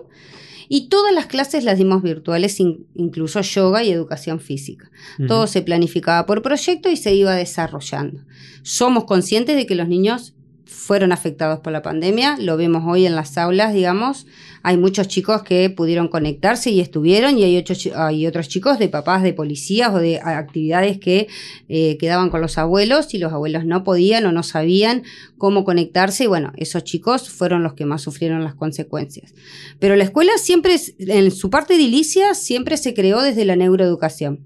y 0.69 0.89
todas 0.89 1.13
las 1.15 1.27
clases 1.27 1.65
las 1.65 1.79
dimos 1.79 2.03
virtuales, 2.03 2.59
in- 2.61 2.87
incluso 2.95 3.41
yoga 3.41 3.83
y 3.85 3.91
educación 3.91 4.41
física. 4.41 4.91
Todo 5.27 5.47
se 5.47 5.63
planificaba 5.63 6.27
por 6.27 6.43
proyecto 6.43 6.89
y 6.91 6.97
se 6.97 7.15
iba 7.15 7.35
desarrollando. 7.35 8.25
Somos 8.63 9.05
conscientes 9.05 9.57
de 9.57 9.67
que 9.67 9.75
los 9.77 9.89
niños 9.89 10.35
fueron 10.67 11.13
afectados 11.13 11.61
por 11.61 11.73
la 11.73 11.81
pandemia, 11.81 12.37
lo 12.41 12.57
vemos 12.57 12.83
hoy 12.87 13.07
en 13.07 13.15
las 13.15 13.39
aulas, 13.39 13.73
digamos. 13.73 14.27
Hay 14.63 14.77
muchos 14.77 15.07
chicos 15.07 15.45
que 15.45 15.71
pudieron 15.71 16.09
conectarse 16.09 16.71
y 16.71 16.81
estuvieron, 16.81 17.39
y 17.39 17.45
hay, 17.45 17.65
hay 17.95 18.27
otros 18.27 18.49
chicos 18.49 18.81
de 18.81 18.89
papás 18.89 19.23
de 19.23 19.33
policías 19.33 19.95
o 19.95 19.99
de 19.99 20.19
actividades 20.19 20.99
que 20.99 21.29
eh, 21.69 21.97
quedaban 21.99 22.31
con 22.31 22.41
los 22.41 22.59
abuelos 22.59 23.15
y 23.15 23.19
los 23.19 23.33
abuelos 23.33 23.65
no 23.65 23.85
podían 23.85 24.27
o 24.27 24.33
no 24.33 24.43
sabían 24.43 25.05
cómo 25.39 25.65
conectarse. 25.65 26.25
Y 26.25 26.27
bueno, 26.27 26.53
esos 26.57 26.83
chicos 26.83 27.31
fueron 27.31 27.63
los 27.63 27.75
que 27.75 27.87
más 27.87 28.03
sufrieron 28.03 28.43
las 28.43 28.57
consecuencias. 28.57 29.35
Pero 29.79 29.95
la 29.95 30.03
escuela 30.03 30.33
siempre, 30.37 30.75
en 30.99 31.31
su 31.31 31.49
parte 31.49 31.77
edilicia, 31.77 32.35
siempre 32.35 32.77
se 32.77 32.93
creó 32.93 33.23
desde 33.23 33.45
la 33.45 33.55
neuroeducación. 33.55 34.41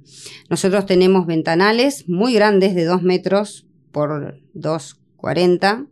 Nosotros 0.51 0.85
tenemos 0.85 1.27
ventanales 1.27 2.09
muy 2.11 2.35
grandes 2.35 2.75
de 2.75 2.85
2 2.85 3.03
metros 3.03 3.67
por 3.91 4.39
2,40, 4.55 5.87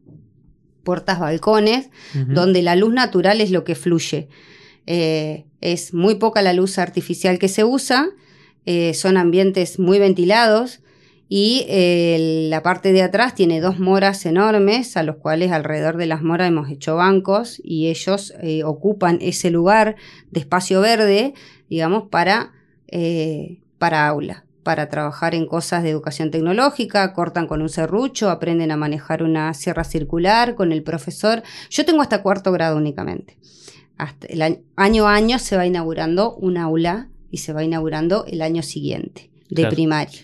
puertas, 0.89 1.21
balcones, 1.21 1.91
donde 2.15 2.63
la 2.63 2.75
luz 2.75 2.95
natural 2.95 3.43
es 3.43 3.51
lo 3.51 3.63
que 3.63 3.75
fluye. 3.75 4.31
Eh, 4.87 5.45
es 5.61 5.93
muy 5.93 6.15
poca 6.15 6.41
la 6.41 6.55
luz 6.55 6.79
artificial 6.79 7.39
que 7.39 7.49
se 7.49 7.63
usa, 7.63 8.09
eh, 8.65 8.95
son 8.95 9.19
ambientes 9.19 9.79
muy 9.79 9.99
ventilados 9.99 10.81
y 11.29 11.67
eh, 11.69 12.47
la 12.49 12.63
parte 12.63 12.95
de 12.95 13.03
atrás 13.03 13.35
tiene 13.35 13.61
dos 13.61 13.79
moras 13.79 14.25
enormes, 14.25 14.97
a 14.97 15.03
los 15.03 15.17
cuales 15.17 15.53
alrededor 15.53 15.99
de 15.99 16.07
las 16.07 16.23
moras 16.23 16.49
hemos 16.49 16.71
hecho 16.71 16.97
bancos 16.97 17.61
y 17.63 17.89
ellos 17.89 18.33
eh, 18.41 18.65
ocupan 18.65 19.19
ese 19.21 19.51
lugar 19.51 19.97
de 20.31 20.41
espacio 20.41 20.81
verde, 20.81 21.35
digamos, 21.69 22.05
para, 22.09 22.55
eh, 22.87 23.61
para 23.79 24.09
aula 24.09 24.48
para 24.63 24.89
trabajar 24.89 25.35
en 25.35 25.47
cosas 25.47 25.83
de 25.83 25.91
educación 25.91 26.31
tecnológica, 26.31 27.13
cortan 27.13 27.47
con 27.47 27.63
un 27.63 27.69
serrucho, 27.69 28.31
aprenden 28.31 28.71
a 28.71 28.77
manejar 28.77 29.23
una 29.23 29.55
sierra 29.55 29.85
circular 29.85 30.55
con 30.55 30.73
el 30.73 30.83
profesor. 30.83 31.43
Yo 31.71 31.85
tengo 31.85 32.03
hasta 32.03 32.23
cuarto 32.23 32.53
grado 32.53 32.77
únicamente. 32.77 33.39
Hasta 33.97 34.27
el 34.29 34.43
año, 34.43 34.59
año 34.77 35.09
a 35.09 35.15
año 35.15 35.39
se 35.39 35.57
va 35.57 35.67
inaugurando 35.67 36.35
un 36.37 36.57
aula 36.57 37.09
y 37.31 37.39
se 37.39 37.53
va 37.53 37.65
inaugurando 37.65 38.25
el 38.27 38.43
año 38.43 38.63
siguiente 38.63 39.31
de 39.49 39.63
Claro. 39.63 39.75
primaria. 39.75 40.21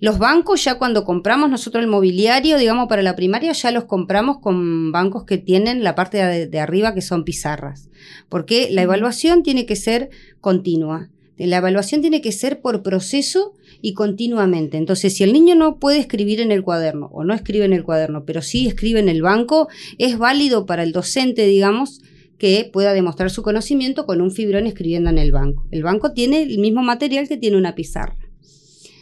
Los 0.00 0.18
bancos 0.18 0.64
ya 0.64 0.78
cuando 0.78 1.04
compramos 1.04 1.48
nosotros 1.48 1.84
el 1.84 1.88
mobiliario, 1.88 2.58
digamos, 2.58 2.88
para 2.88 3.02
la 3.02 3.14
primaria, 3.14 3.52
ya 3.52 3.70
los 3.70 3.84
compramos 3.84 4.38
con 4.38 4.90
bancos 4.90 5.24
que 5.24 5.38
tienen 5.38 5.84
la 5.84 5.94
parte 5.94 6.18
de, 6.18 6.48
de 6.48 6.60
arriba 6.60 6.92
que 6.92 7.02
son 7.02 7.22
pizarras. 7.24 7.88
Porque 8.28 8.68
la 8.70 8.82
evaluación 8.82 9.44
tiene 9.44 9.64
que 9.64 9.76
ser 9.76 10.10
continua. 10.40 11.08
La 11.36 11.58
evaluación 11.58 12.00
tiene 12.00 12.20
que 12.20 12.32
ser 12.32 12.60
por 12.60 12.82
proceso 12.82 13.54
y 13.82 13.92
continuamente. 13.94 14.78
Entonces, 14.78 15.14
si 15.14 15.24
el 15.24 15.32
niño 15.32 15.54
no 15.54 15.78
puede 15.78 15.98
escribir 15.98 16.40
en 16.40 16.52
el 16.52 16.62
cuaderno 16.62 17.10
o 17.12 17.24
no 17.24 17.34
escribe 17.34 17.66
en 17.66 17.72
el 17.74 17.82
cuaderno, 17.82 18.24
pero 18.24 18.40
sí 18.40 18.68
escribe 18.68 19.00
en 19.00 19.08
el 19.08 19.20
banco, 19.20 19.68
es 19.98 20.16
válido 20.16 20.64
para 20.64 20.84
el 20.84 20.92
docente, 20.92 21.46
digamos, 21.46 22.00
que 22.38 22.70
pueda 22.72 22.94
demostrar 22.94 23.30
su 23.30 23.42
conocimiento 23.42 24.06
con 24.06 24.20
un 24.20 24.30
fibrón 24.30 24.66
escribiendo 24.66 25.10
en 25.10 25.18
el 25.18 25.32
banco. 25.32 25.66
El 25.70 25.82
banco 25.82 26.12
tiene 26.12 26.42
el 26.42 26.58
mismo 26.58 26.82
material 26.82 27.28
que 27.28 27.36
tiene 27.36 27.56
una 27.56 27.74
pizarra. 27.74 28.16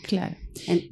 Claro. 0.02 0.37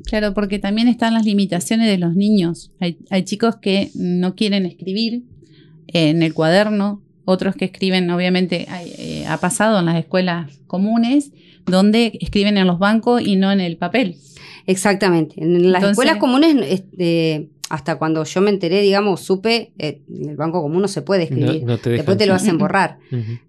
Claro, 0.05 0.35
porque 0.35 0.59
también 0.59 0.89
están 0.89 1.15
las 1.15 1.25
limitaciones 1.25 1.89
de 1.89 1.99
los 1.99 2.15
niños. 2.15 2.73
Hay, 2.79 2.99
hay 3.11 3.25
chicos 3.25 3.57
que 3.57 3.91
no 3.95 4.35
quieren 4.35 4.65
escribir 4.65 5.25
en 5.89 6.23
el 6.23 6.35
cuaderno, 6.35 7.03
otros 7.29 7.55
que 7.57 7.67
escriben, 7.67 8.11
obviamente, 8.11 8.67
eh, 8.99 9.27
ha 9.27 9.37
pasado 9.37 9.79
en 9.81 9.85
las 9.85 9.97
escuelas 9.97 10.61
comunes, 10.67 11.31
donde 11.67 12.19
escriben 12.23 12.57
en 12.57 12.67
los 12.67 12.79
bancos 12.79 13.21
y 13.21 13.37
no 13.37 13.53
en 13.53 13.61
el 13.61 13.77
papel. 13.77 14.17
Exactamente. 14.67 15.35
En 15.43 15.71
las 15.71 15.81
Entonces- 15.83 15.91
escuelas 15.91 16.17
comunes, 16.17 16.57
este, 16.71 17.51
hasta 17.69 17.97
cuando 17.99 18.25
yo 18.25 18.41
me 18.41 18.49
enteré, 18.51 18.81
digamos, 18.81 19.21
supe, 19.21 19.73
eh, 19.79 20.01
en 20.11 20.31
el 20.31 20.37
banco 20.37 20.63
común 20.63 20.81
no 20.81 20.89
se 20.89 21.03
puede 21.03 21.25
escribir. 21.25 21.63
No, 21.65 21.73
no 21.73 21.79
te. 21.79 21.91
Después 21.91 22.17
te 22.17 22.27
lo 22.27 22.33
hacen 22.33 22.57
borrar. 22.57 22.99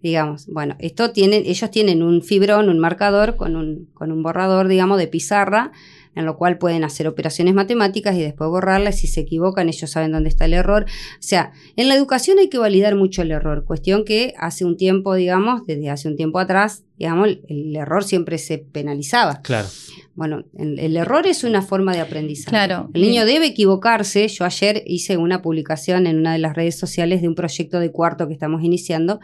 Digamos. 0.03 0.47
Bueno, 0.47 0.75
esto 0.79 1.11
tienen, 1.11 1.43
ellos 1.45 1.71
tienen 1.71 2.03
un 2.03 2.21
fibrón, 2.21 2.67
un 2.67 2.79
marcador 2.79 3.37
con 3.37 3.55
un, 3.55 3.87
con 3.93 4.11
un 4.11 4.21
borrador, 4.23 4.67
digamos, 4.67 4.97
de 4.97 5.07
pizarra, 5.07 5.71
en 6.19 6.25
lo 6.25 6.37
cual 6.37 6.57
pueden 6.57 6.83
hacer 6.83 7.07
operaciones 7.07 7.53
matemáticas 7.53 8.15
y 8.15 8.21
después 8.21 8.49
borrarlas. 8.49 8.99
Si 8.99 9.07
se 9.07 9.21
equivocan, 9.21 9.69
ellos 9.69 9.89
saben 9.89 10.11
dónde 10.11 10.29
está 10.29 10.45
el 10.45 10.53
error. 10.53 10.85
O 10.85 11.21
sea, 11.21 11.53
en 11.75 11.87
la 11.87 11.95
educación 11.95 12.37
hay 12.39 12.49
que 12.49 12.57
validar 12.57 12.95
mucho 12.95 13.21
el 13.21 13.31
error. 13.31 13.63
Cuestión 13.65 14.03
que 14.03 14.33
hace 14.37 14.65
un 14.65 14.77
tiempo, 14.77 15.15
digamos, 15.15 15.65
desde 15.65 15.89
hace 15.89 16.07
un 16.07 16.15
tiempo 16.15 16.39
atrás, 16.39 16.83
digamos, 16.97 17.29
el, 17.29 17.41
el 17.47 17.75
error 17.75 18.03
siempre 18.03 18.37
se 18.37 18.57
penalizaba. 18.57 19.41
Claro. 19.41 19.69
Bueno, 20.15 20.43
el, 20.57 20.77
el 20.79 20.97
error 20.97 21.25
es 21.27 21.45
una 21.45 21.61
forma 21.61 21.93
de 21.93 22.01
aprendizaje. 22.01 22.49
Claro. 22.49 22.89
El 22.93 23.01
niño 23.03 23.25
debe 23.25 23.45
equivocarse. 23.47 24.27
Yo 24.27 24.43
ayer 24.43 24.83
hice 24.85 25.15
una 25.15 25.41
publicación 25.41 26.07
en 26.07 26.17
una 26.17 26.33
de 26.33 26.39
las 26.39 26.55
redes 26.55 26.77
sociales 26.77 27.21
de 27.21 27.29
un 27.29 27.35
proyecto 27.35 27.79
de 27.79 27.91
cuarto 27.91 28.27
que 28.27 28.33
estamos 28.33 28.61
iniciando, 28.61 29.21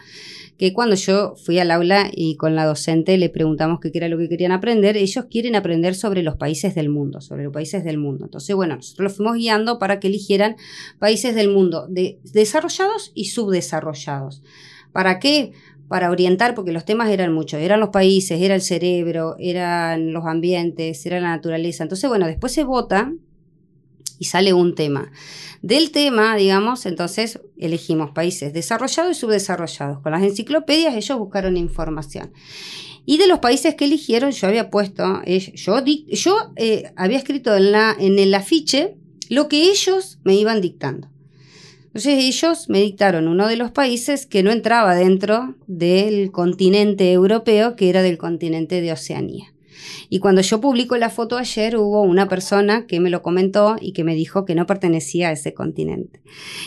que 0.57 0.71
cuando 0.71 0.95
yo 0.95 1.35
fui 1.35 1.59
al 1.59 1.71
aula 1.71 2.09
y 2.13 2.37
con 2.37 2.55
la 2.55 2.63
docente 2.63 3.17
le 3.17 3.29
preguntamos 3.29 3.79
qué 3.81 3.91
era 3.93 4.07
lo 4.07 4.17
que 4.17 4.29
querían 4.29 4.53
aprender, 4.53 4.95
ellos 4.95 5.25
quieren 5.29 5.55
aprender 5.57 5.95
sobre 5.95 6.23
los 6.23 6.37
países 6.37 6.75
del 6.75 6.84
mundo, 6.89 7.21
sobre 7.21 7.43
los 7.43 7.53
países 7.53 7.83
del 7.83 7.97
mundo. 7.97 8.25
Entonces, 8.25 8.55
bueno, 8.55 8.75
nosotros 8.75 9.03
los 9.05 9.17
fuimos 9.17 9.35
guiando 9.37 9.79
para 9.79 9.99
que 9.99 10.07
eligieran 10.07 10.55
países 10.99 11.35
del 11.35 11.49
mundo 11.49 11.87
de- 11.89 12.19
desarrollados 12.33 13.11
y 13.15 13.25
subdesarrollados. 13.25 14.43
¿Para 14.91 15.19
qué? 15.19 15.51
Para 15.87 16.09
orientar, 16.09 16.55
porque 16.55 16.71
los 16.71 16.85
temas 16.85 17.09
eran 17.09 17.33
muchos, 17.33 17.59
eran 17.59 17.79
los 17.79 17.89
países, 17.89 18.41
era 18.41 18.55
el 18.55 18.61
cerebro, 18.61 19.35
eran 19.39 20.13
los 20.13 20.25
ambientes, 20.25 21.05
era 21.05 21.19
la 21.19 21.29
naturaleza. 21.29 21.83
Entonces, 21.83 22.09
bueno, 22.09 22.25
después 22.27 22.53
se 22.53 22.63
vota 22.63 23.13
y 24.17 24.25
sale 24.25 24.53
un 24.53 24.75
tema. 24.75 25.11
Del 25.61 25.91
tema, 25.91 26.35
digamos, 26.37 26.85
entonces 26.85 27.39
elegimos 27.57 28.11
países 28.11 28.53
desarrollados 28.53 29.17
y 29.17 29.19
subdesarrollados. 29.19 29.99
Con 29.99 30.11
las 30.13 30.23
enciclopedias 30.23 30.95
ellos 30.95 31.17
buscaron 31.19 31.57
información. 31.57 32.31
Y 33.05 33.17
de 33.17 33.27
los 33.27 33.39
países 33.39 33.75
que 33.75 33.85
eligieron, 33.85 34.31
yo 34.31 34.47
había 34.47 34.69
puesto, 34.69 35.21
eh, 35.25 35.53
yo, 35.53 35.83
yo 35.83 36.37
eh, 36.55 36.91
había 36.95 37.17
escrito 37.17 37.55
en, 37.55 37.71
la, 37.71 37.95
en 37.99 38.17
el 38.19 38.33
afiche 38.33 38.95
lo 39.29 39.47
que 39.47 39.69
ellos 39.69 40.19
me 40.23 40.35
iban 40.35 40.61
dictando. 40.61 41.09
Entonces 41.95 42.15
ellos 42.23 42.67
me 42.67 42.81
dictaron 42.81 43.27
uno 43.27 43.47
de 43.47 43.55
los 43.55 43.71
países 43.71 44.25
que 44.25 44.43
no 44.43 44.51
entraba 44.51 44.95
dentro 44.95 45.55
del 45.67 46.31
continente 46.31 47.11
europeo, 47.13 47.77
que 47.77 47.89
era 47.89 48.01
del 48.01 48.17
continente 48.17 48.81
de 48.81 48.91
Oceanía. 48.91 49.53
Y 50.09 50.19
cuando 50.19 50.41
yo 50.41 50.59
publico 50.61 50.97
la 50.97 51.09
foto 51.09 51.37
ayer, 51.37 51.77
hubo 51.77 52.01
una 52.01 52.27
persona 52.27 52.85
que 52.85 52.99
me 52.99 53.09
lo 53.09 53.21
comentó 53.21 53.77
y 53.79 53.93
que 53.93 54.03
me 54.03 54.15
dijo 54.15 54.45
que 54.45 54.55
no 54.55 54.65
pertenecía 54.65 55.29
a 55.29 55.31
ese 55.31 55.53
continente. 55.53 56.21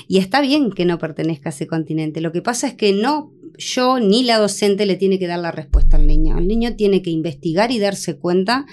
Y 0.06 0.18
está 0.18 0.40
bien 0.40 0.70
que 0.70 0.84
no 0.84 0.98
pertenezca 0.98 1.50
a 1.50 1.52
ese 1.52 1.66
continente. 1.66 2.20
Lo 2.20 2.32
que 2.32 2.42
pasa 2.42 2.66
es 2.66 2.74
que 2.74 2.92
no 2.92 3.32
yo 3.58 3.98
ni 3.98 4.22
la 4.22 4.38
docente 4.38 4.86
le 4.86 4.96
tiene 4.96 5.18
que 5.18 5.26
dar 5.26 5.40
la 5.40 5.50
respuesta 5.50 5.96
al 5.96 6.06
niño. 6.06 6.38
El 6.38 6.46
niño 6.46 6.76
tiene 6.76 7.02
que 7.02 7.10
investigar 7.10 7.70
y 7.72 7.78
darse 7.78 8.16
cuenta 8.16 8.66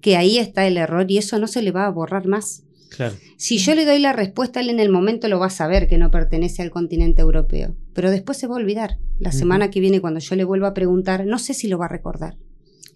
que 0.00 0.16
ahí 0.16 0.38
está 0.38 0.66
el 0.66 0.76
error 0.76 1.10
y 1.10 1.18
eso 1.18 1.38
no 1.38 1.46
se 1.46 1.62
le 1.62 1.70
va 1.70 1.86
a 1.86 1.90
borrar 1.90 2.26
más. 2.26 2.64
Claro. 2.90 3.14
Si 3.36 3.58
yo 3.58 3.74
le 3.74 3.86
doy 3.86 4.00
la 4.00 4.12
respuesta, 4.12 4.60
él 4.60 4.68
en 4.68 4.80
el 4.80 4.90
momento 4.90 5.28
lo 5.28 5.38
va 5.38 5.46
a 5.46 5.50
saber 5.50 5.88
que 5.88 5.96
no 5.96 6.10
pertenece 6.10 6.60
al 6.60 6.70
continente 6.70 7.22
europeo, 7.22 7.74
pero 7.94 8.10
después 8.10 8.36
se 8.36 8.46
va 8.46 8.56
a 8.56 8.58
olvidar. 8.58 8.98
La 9.18 9.32
semana 9.32 9.70
que 9.70 9.80
viene, 9.80 10.00
cuando 10.00 10.20
yo 10.20 10.36
le 10.36 10.44
vuelva 10.44 10.68
a 10.68 10.74
preguntar, 10.74 11.24
no 11.24 11.38
sé 11.38 11.54
si 11.54 11.68
lo 11.68 11.78
va 11.78 11.86
a 11.86 11.88
recordar. 11.88 12.36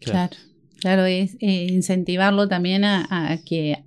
Claro, 0.00 0.36
claro, 0.80 1.06
es 1.06 1.36
eh, 1.40 1.68
incentivarlo 1.70 2.46
también 2.46 2.84
a, 2.84 3.06
a 3.08 3.38
que, 3.38 3.84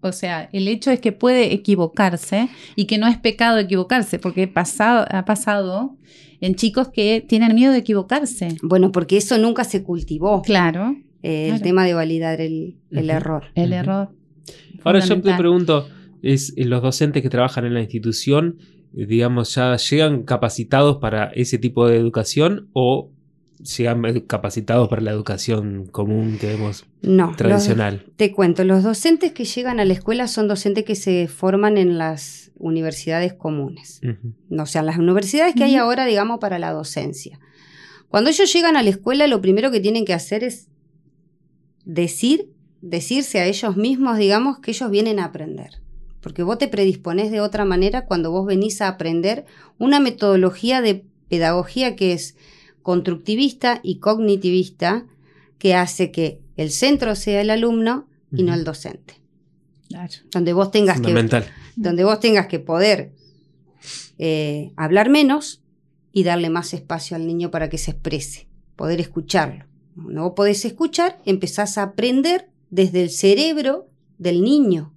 o 0.00 0.10
sea, 0.10 0.48
el 0.52 0.66
hecho 0.66 0.90
es 0.90 1.00
que 1.00 1.12
puede 1.12 1.52
equivocarse 1.52 2.48
y 2.74 2.86
que 2.86 2.98
no 2.98 3.06
es 3.06 3.16
pecado 3.16 3.58
equivocarse, 3.58 4.18
porque 4.18 4.48
pasado, 4.48 5.06
ha 5.08 5.24
pasado 5.24 5.96
en 6.40 6.54
chicos 6.54 6.88
que 6.88 7.24
tienen 7.26 7.54
miedo 7.54 7.72
de 7.72 7.78
equivocarse. 7.78 8.56
Bueno, 8.62 8.92
porque 8.92 9.16
eso 9.16 9.38
nunca 9.38 9.64
se 9.64 9.82
cultivó, 9.82 10.42
Claro, 10.42 10.96
eh, 11.22 11.50
el 11.52 11.62
tema 11.62 11.84
de 11.84 11.94
validar 11.94 12.40
el, 12.40 12.76
el 12.90 13.10
error. 13.10 13.44
el 13.54 13.72
error. 13.72 14.10
Ahora 14.84 15.00
yo 15.00 15.20
te 15.20 15.34
pregunto, 15.34 15.88
es 16.22 16.54
eh, 16.56 16.64
los 16.64 16.82
docentes 16.82 17.22
que 17.22 17.28
trabajan 17.28 17.66
en 17.66 17.74
la 17.74 17.80
institución, 17.80 18.58
eh, 18.96 19.06
digamos, 19.06 19.54
ya 19.54 19.76
llegan 19.76 20.22
capacitados 20.22 20.98
para 20.98 21.26
ese 21.34 21.58
tipo 21.58 21.88
de 21.88 21.96
educación 21.96 22.68
o 22.72 23.10
llegan 23.60 24.04
eh, 24.04 24.24
capacitados 24.26 24.88
para 24.88 25.02
la 25.02 25.10
educación 25.10 25.86
común 25.86 26.38
que 26.40 26.46
vemos 26.48 26.84
No, 27.02 27.28
los- 27.28 27.36
tradicional. 27.36 28.06
te 28.16 28.32
cuento, 28.32 28.64
los 28.64 28.82
docentes 28.82 29.32
que 29.32 29.44
llegan 29.44 29.80
a 29.80 29.84
la 29.84 29.92
escuela 29.94 30.28
son 30.28 30.48
docentes 30.48 30.84
que 30.84 30.94
se 30.94 31.28
forman 31.28 31.76
en 31.78 31.98
las 31.98 32.50
universidades 32.58 33.34
comunes. 33.34 34.00
Ujú. 34.02 34.62
o 34.62 34.66
sea, 34.66 34.82
las 34.82 34.98
universidades 34.98 35.54
que 35.54 35.64
hay 35.64 35.76
ahora, 35.76 36.06
digamos, 36.06 36.38
para 36.40 36.58
la 36.58 36.72
docencia. 36.72 37.38
Cuando 38.08 38.30
ellos 38.30 38.52
llegan 38.52 38.76
a 38.76 38.82
la 38.82 38.90
escuela, 38.90 39.26
lo 39.26 39.40
primero 39.40 39.70
que 39.70 39.80
tienen 39.80 40.04
que 40.04 40.14
hacer 40.14 40.42
es 40.44 40.68
decir, 41.84 42.50
decirse 42.80 43.40
a 43.40 43.46
ellos 43.46 43.76
mismos, 43.76 44.18
digamos, 44.18 44.58
que 44.60 44.70
ellos 44.70 44.90
vienen 44.90 45.18
a 45.18 45.26
aprender. 45.26 45.80
Porque 46.20 46.42
vos 46.42 46.58
te 46.58 46.68
predisponés 46.68 47.30
de 47.30 47.40
otra 47.40 47.64
manera 47.64 48.04
cuando 48.06 48.30
vos 48.30 48.46
venís 48.46 48.80
a 48.82 48.88
aprender 48.88 49.44
una 49.78 50.00
metodología 50.00 50.80
de 50.80 51.04
pedagogía 51.28 51.96
que 51.96 52.12
es 52.12 52.36
constructivista 52.82 53.80
y 53.82 53.98
cognitivista, 53.98 55.06
que 55.58 55.74
hace 55.74 56.10
que 56.10 56.40
el 56.56 56.70
centro 56.70 57.14
sea 57.14 57.40
el 57.40 57.50
alumno 57.50 58.08
y 58.32 58.42
no 58.42 58.54
el 58.54 58.64
docente. 58.64 59.20
Claro. 59.88 60.12
Donde 60.30 60.52
vos 60.52 60.70
tengas 60.70 61.00
que 61.00 61.42
donde 61.76 62.04
vos 62.04 62.20
tengas 62.20 62.46
que 62.46 62.58
poder 62.58 63.12
eh, 64.18 64.72
hablar 64.76 65.08
menos 65.08 65.62
y 66.12 66.24
darle 66.24 66.50
más 66.50 66.74
espacio 66.74 67.16
al 67.16 67.26
niño 67.26 67.50
para 67.50 67.68
que 67.68 67.78
se 67.78 67.92
exprese, 67.92 68.48
poder 68.76 69.00
escucharlo. 69.00 69.66
Cuando 69.94 70.22
vos 70.22 70.32
podés 70.34 70.64
escuchar, 70.64 71.18
empezás 71.24 71.78
a 71.78 71.82
aprender 71.84 72.50
desde 72.70 73.02
el 73.02 73.10
cerebro 73.10 73.88
del 74.18 74.42
niño. 74.42 74.92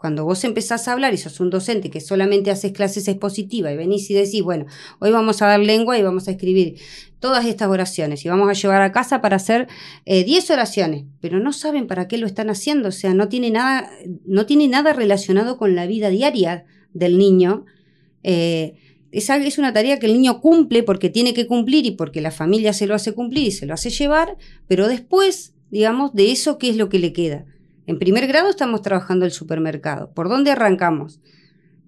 Cuando 0.00 0.24
vos 0.24 0.44
empezás 0.44 0.88
a 0.88 0.92
hablar 0.92 1.12
y 1.12 1.18
sos 1.18 1.40
un 1.40 1.50
docente 1.50 1.90
que 1.90 2.00
solamente 2.00 2.50
haces 2.50 2.72
clases 2.72 3.06
expositivas 3.06 3.74
y 3.74 3.76
venís 3.76 4.10
y 4.10 4.14
decís, 4.14 4.40
bueno, 4.40 4.64
hoy 4.98 5.10
vamos 5.10 5.42
a 5.42 5.46
dar 5.46 5.60
lengua 5.60 5.98
y 5.98 6.02
vamos 6.02 6.26
a 6.26 6.30
escribir 6.30 6.80
todas 7.18 7.44
estas 7.44 7.68
oraciones 7.68 8.24
y 8.24 8.30
vamos 8.30 8.48
a 8.48 8.54
llevar 8.54 8.80
a 8.80 8.92
casa 8.92 9.20
para 9.20 9.36
hacer 9.36 9.68
eh, 10.06 10.24
10 10.24 10.52
oraciones, 10.52 11.04
pero 11.20 11.38
no 11.38 11.52
saben 11.52 11.86
para 11.86 12.08
qué 12.08 12.16
lo 12.16 12.26
están 12.26 12.48
haciendo, 12.48 12.88
o 12.88 12.92
sea, 12.92 13.12
no 13.12 13.28
tiene 13.28 13.50
nada, 13.50 13.90
no 14.24 14.46
tiene 14.46 14.68
nada 14.68 14.94
relacionado 14.94 15.58
con 15.58 15.74
la 15.74 15.84
vida 15.84 16.08
diaria 16.08 16.64
del 16.94 17.18
niño. 17.18 17.66
Eh, 18.22 18.76
es 19.12 19.58
una 19.58 19.74
tarea 19.74 19.98
que 19.98 20.06
el 20.06 20.14
niño 20.14 20.40
cumple 20.40 20.82
porque 20.82 21.10
tiene 21.10 21.34
que 21.34 21.46
cumplir 21.46 21.84
y 21.84 21.90
porque 21.90 22.22
la 22.22 22.30
familia 22.30 22.72
se 22.72 22.86
lo 22.86 22.94
hace 22.94 23.12
cumplir 23.12 23.48
y 23.48 23.52
se 23.52 23.66
lo 23.66 23.74
hace 23.74 23.90
llevar, 23.90 24.38
pero 24.66 24.88
después, 24.88 25.52
digamos, 25.70 26.14
de 26.14 26.32
eso, 26.32 26.56
¿qué 26.56 26.70
es 26.70 26.76
lo 26.76 26.88
que 26.88 27.00
le 27.00 27.12
queda? 27.12 27.44
En 27.90 27.98
primer 27.98 28.28
grado 28.28 28.48
estamos 28.48 28.82
trabajando 28.82 29.24
el 29.24 29.32
supermercado. 29.32 30.12
¿Por 30.14 30.28
dónde 30.28 30.52
arrancamos? 30.52 31.18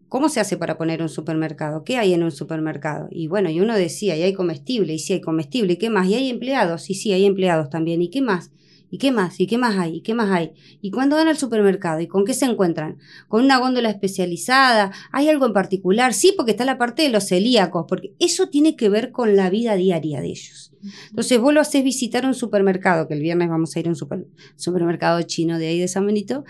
¿Cómo 0.09 0.29
se 0.29 0.41
hace 0.41 0.57
para 0.57 0.77
poner 0.77 1.01
un 1.01 1.09
supermercado? 1.09 1.85
¿Qué 1.85 1.97
hay 1.97 2.13
en 2.13 2.25
un 2.25 2.33
supermercado? 2.33 3.07
Y 3.13 3.29
bueno, 3.29 3.51
y 3.51 3.61
uno 3.61 3.77
decía, 3.77 4.17
y 4.17 4.23
hay 4.23 4.33
comestible, 4.33 4.95
y 4.95 4.99
sí 4.99 5.13
hay 5.13 5.21
comestible, 5.21 5.75
¿y 5.75 5.77
qué 5.77 5.91
más? 5.91 6.09
Y 6.09 6.15
hay 6.15 6.29
empleados, 6.29 6.91
y 6.91 6.95
sí 6.95 7.13
hay 7.13 7.25
empleados 7.25 7.71
también, 7.71 8.03
¿y 8.03 8.11
qué 8.11 8.21
más? 8.21 8.51
¿Y 8.91 8.99
qué 8.99 9.13
más? 9.13 9.39
¿Y 9.39 9.47
qué 9.47 9.59
más 9.59 9.79
hay? 9.79 9.99
¿Y 9.99 10.01
qué 10.01 10.13
más 10.13 10.29
hay? 10.33 10.55
¿Y 10.81 10.91
cuándo 10.91 11.15
van 11.15 11.29
al 11.29 11.37
supermercado? 11.37 12.01
¿Y 12.01 12.09
con 12.09 12.25
qué 12.25 12.35
se 12.35 12.47
encuentran? 12.47 12.99
¿Con 13.29 13.45
una 13.45 13.59
góndola 13.59 13.89
especializada? 13.89 14.91
¿Hay 15.13 15.29
algo 15.29 15.47
en 15.47 15.53
particular? 15.53 16.15
Sí, 16.15 16.35
porque 16.37 16.51
está 16.51 16.65
la 16.65 16.79
parte 16.79 17.03
de 17.03 17.11
los 17.11 17.29
celíacos, 17.29 17.87
porque 17.89 18.17
eso 18.19 18.49
tiene 18.49 18.75
que 18.75 18.89
ver 18.89 19.13
con 19.13 19.37
la 19.37 19.51
vida 19.51 19.77
diaria 19.77 20.21
de 20.21 20.31
ellos. 20.31 20.72
Entonces 21.11 21.39
vos 21.41 21.53
lo 21.55 21.61
haces 21.61 21.83
visitar 21.85 22.27
un 22.27 22.35
supermercado, 22.35 23.07
que 23.09 23.15
el 23.15 23.21
viernes 23.21 23.49
vamos 23.49 23.75
a 23.77 23.81
ir 23.81 23.87
a 23.87 23.91
un 23.91 23.97
super- 23.97 24.27
supermercado 24.57 25.21
chino 25.23 25.59
de 25.59 25.69
ahí 25.69 25.79
de 25.81 25.89
San 25.89 26.07
Benito, 26.07 26.45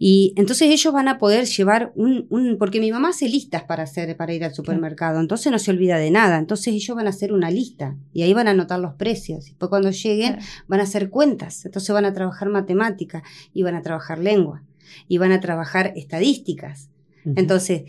y 0.00 0.32
entonces 0.36 0.70
ellos 0.70 0.92
van 0.92 1.08
a 1.08 1.18
poder 1.18 1.44
llevar 1.46 1.90
un, 1.96 2.26
un- 2.30 2.56
porque 2.56 2.78
mi 2.78 2.92
mamá 2.92 3.08
hace 3.08 3.28
listas 3.28 3.64
para 3.64 3.82
hacer, 3.82 4.16
para 4.16 4.32
ir 4.32 4.44
al 4.44 4.54
supermercado, 4.54 5.18
entonces 5.18 5.50
no 5.50 5.58
se 5.58 5.72
olvida 5.72 5.98
de 5.98 6.12
nada. 6.12 6.38
Entonces 6.38 6.72
ellos 6.72 6.94
van 6.96 7.06
a 7.08 7.10
hacer 7.10 7.32
una 7.32 7.50
lista 7.50 7.96
y 8.12 8.22
ahí 8.22 8.32
van 8.32 8.46
a 8.46 8.52
anotar 8.52 8.78
los 8.78 8.94
precios. 8.94 9.46
Y 9.46 9.50
después 9.50 9.68
cuando 9.70 9.90
lleguen 9.90 10.34
Claro. 10.34 10.46
van 10.68 10.80
a 10.80 10.82
hacer 10.84 11.10
cuentas. 11.10 11.64
Entonces 11.64 11.92
van 11.92 12.04
a 12.04 12.12
trabajar 12.12 12.48
matemática 12.48 13.24
y 13.52 13.64
van 13.64 13.74
a 13.74 13.82
trabajar 13.82 14.20
lengua 14.20 14.62
y 15.08 15.18
van 15.18 15.32
a 15.32 15.40
trabajar 15.40 15.92
estadísticas. 15.96 16.90
Entonces, 17.34 17.82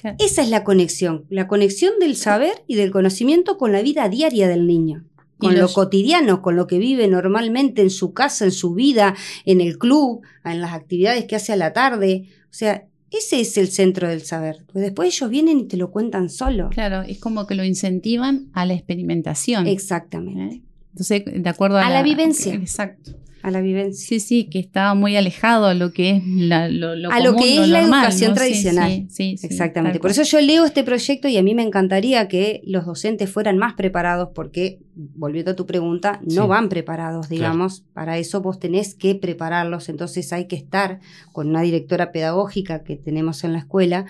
Claro. 0.00 0.16
esa 0.18 0.42
es 0.42 0.48
la 0.48 0.64
conexión, 0.64 1.26
la 1.28 1.46
conexión 1.46 1.98
del 2.00 2.16
saber 2.16 2.62
y 2.66 2.76
del 2.76 2.90
conocimiento 2.90 3.58
con 3.58 3.72
la 3.72 3.82
vida 3.82 4.08
diaria 4.08 4.48
del 4.48 4.66
niño, 4.66 5.04
con 5.38 5.56
lo 5.56 5.68
cotidiano, 5.68 6.42
con 6.42 6.56
lo 6.56 6.66
que 6.66 6.78
vive 6.78 7.08
normalmente 7.08 7.82
en 7.82 7.90
su 7.90 8.12
casa, 8.12 8.44
en 8.44 8.52
su 8.52 8.74
vida, 8.74 9.14
en 9.44 9.60
el 9.60 9.78
club, 9.78 10.22
en 10.44 10.60
las 10.60 10.72
actividades 10.72 11.24
que 11.24 11.36
hace 11.36 11.52
a 11.52 11.56
la 11.56 11.72
tarde. 11.72 12.28
O 12.44 12.52
sea, 12.52 12.86
ese 13.10 13.40
es 13.40 13.56
el 13.56 13.68
centro 13.68 14.08
del 14.08 14.22
saber. 14.22 14.64
Pues 14.72 14.84
después 14.84 15.14
ellos 15.14 15.30
vienen 15.30 15.60
y 15.60 15.64
te 15.64 15.76
lo 15.76 15.90
cuentan 15.90 16.28
solo. 16.28 16.68
Claro, 16.70 17.02
es 17.02 17.18
como 17.18 17.46
que 17.46 17.54
lo 17.54 17.64
incentivan 17.64 18.50
a 18.52 18.66
la 18.66 18.74
experimentación. 18.74 19.66
Exactamente. 19.66 20.56
¿eh? 20.56 20.62
Entonces, 20.92 21.22
de 21.26 21.48
acuerdo 21.48 21.78
a, 21.78 21.86
A 21.86 21.90
la 21.90 22.02
vivencia. 22.02 22.54
Exacto. 22.54 23.12
A 23.42 23.50
la 23.50 23.60
vivencia. 23.60 24.06
Sí, 24.06 24.20
sí, 24.20 24.44
que 24.44 24.58
estaba 24.58 24.94
muy 24.94 25.16
alejado 25.16 25.66
a 25.66 25.74
lo 25.74 25.92
que 25.92 26.10
es 26.16 26.22
la, 26.26 26.68
lo, 26.68 26.94
lo 26.96 27.10
A 27.10 27.20
lo 27.20 27.36
que 27.36 27.60
es 27.62 27.68
la 27.68 27.80
normal, 27.82 28.00
educación 28.00 28.34
tradicional. 28.34 28.90
sí, 28.90 29.06
sí, 29.10 29.36
sí, 29.38 29.46
Exactamente. 29.46 29.98
Por 30.00 30.10
eso 30.10 30.22
yo 30.22 30.40
leo 30.40 30.64
este 30.64 30.84
proyecto 30.84 31.28
y 31.28 31.36
a 31.36 31.42
mí 31.42 31.54
me 31.54 31.62
encantaría 31.62 32.28
que 32.28 32.60
los 32.64 32.84
docentes 32.86 33.30
fueran 33.30 33.56
más 33.58 33.74
preparados 33.74 34.28
porque, 34.34 34.80
volviendo 34.94 35.52
a 35.52 35.56
tu 35.56 35.66
pregunta, 35.66 36.20
no 36.24 36.42
Sí. 36.42 36.48
van 36.48 36.68
preparados, 36.68 37.28
digamos. 37.28 37.84
Para 37.94 38.18
eso 38.18 38.40
vos 38.42 38.58
tenés 38.58 38.94
que 38.94 39.14
prepararlos. 39.14 39.88
Entonces 39.88 40.32
hay 40.32 40.46
que 40.46 40.56
estar 40.56 41.00
con 41.32 41.48
una 41.48 41.62
directora 41.62 42.12
pedagógica 42.12 42.82
que 42.84 42.96
tenemos 42.96 43.42
en 43.44 43.52
la 43.54 43.60
escuela. 43.60 44.06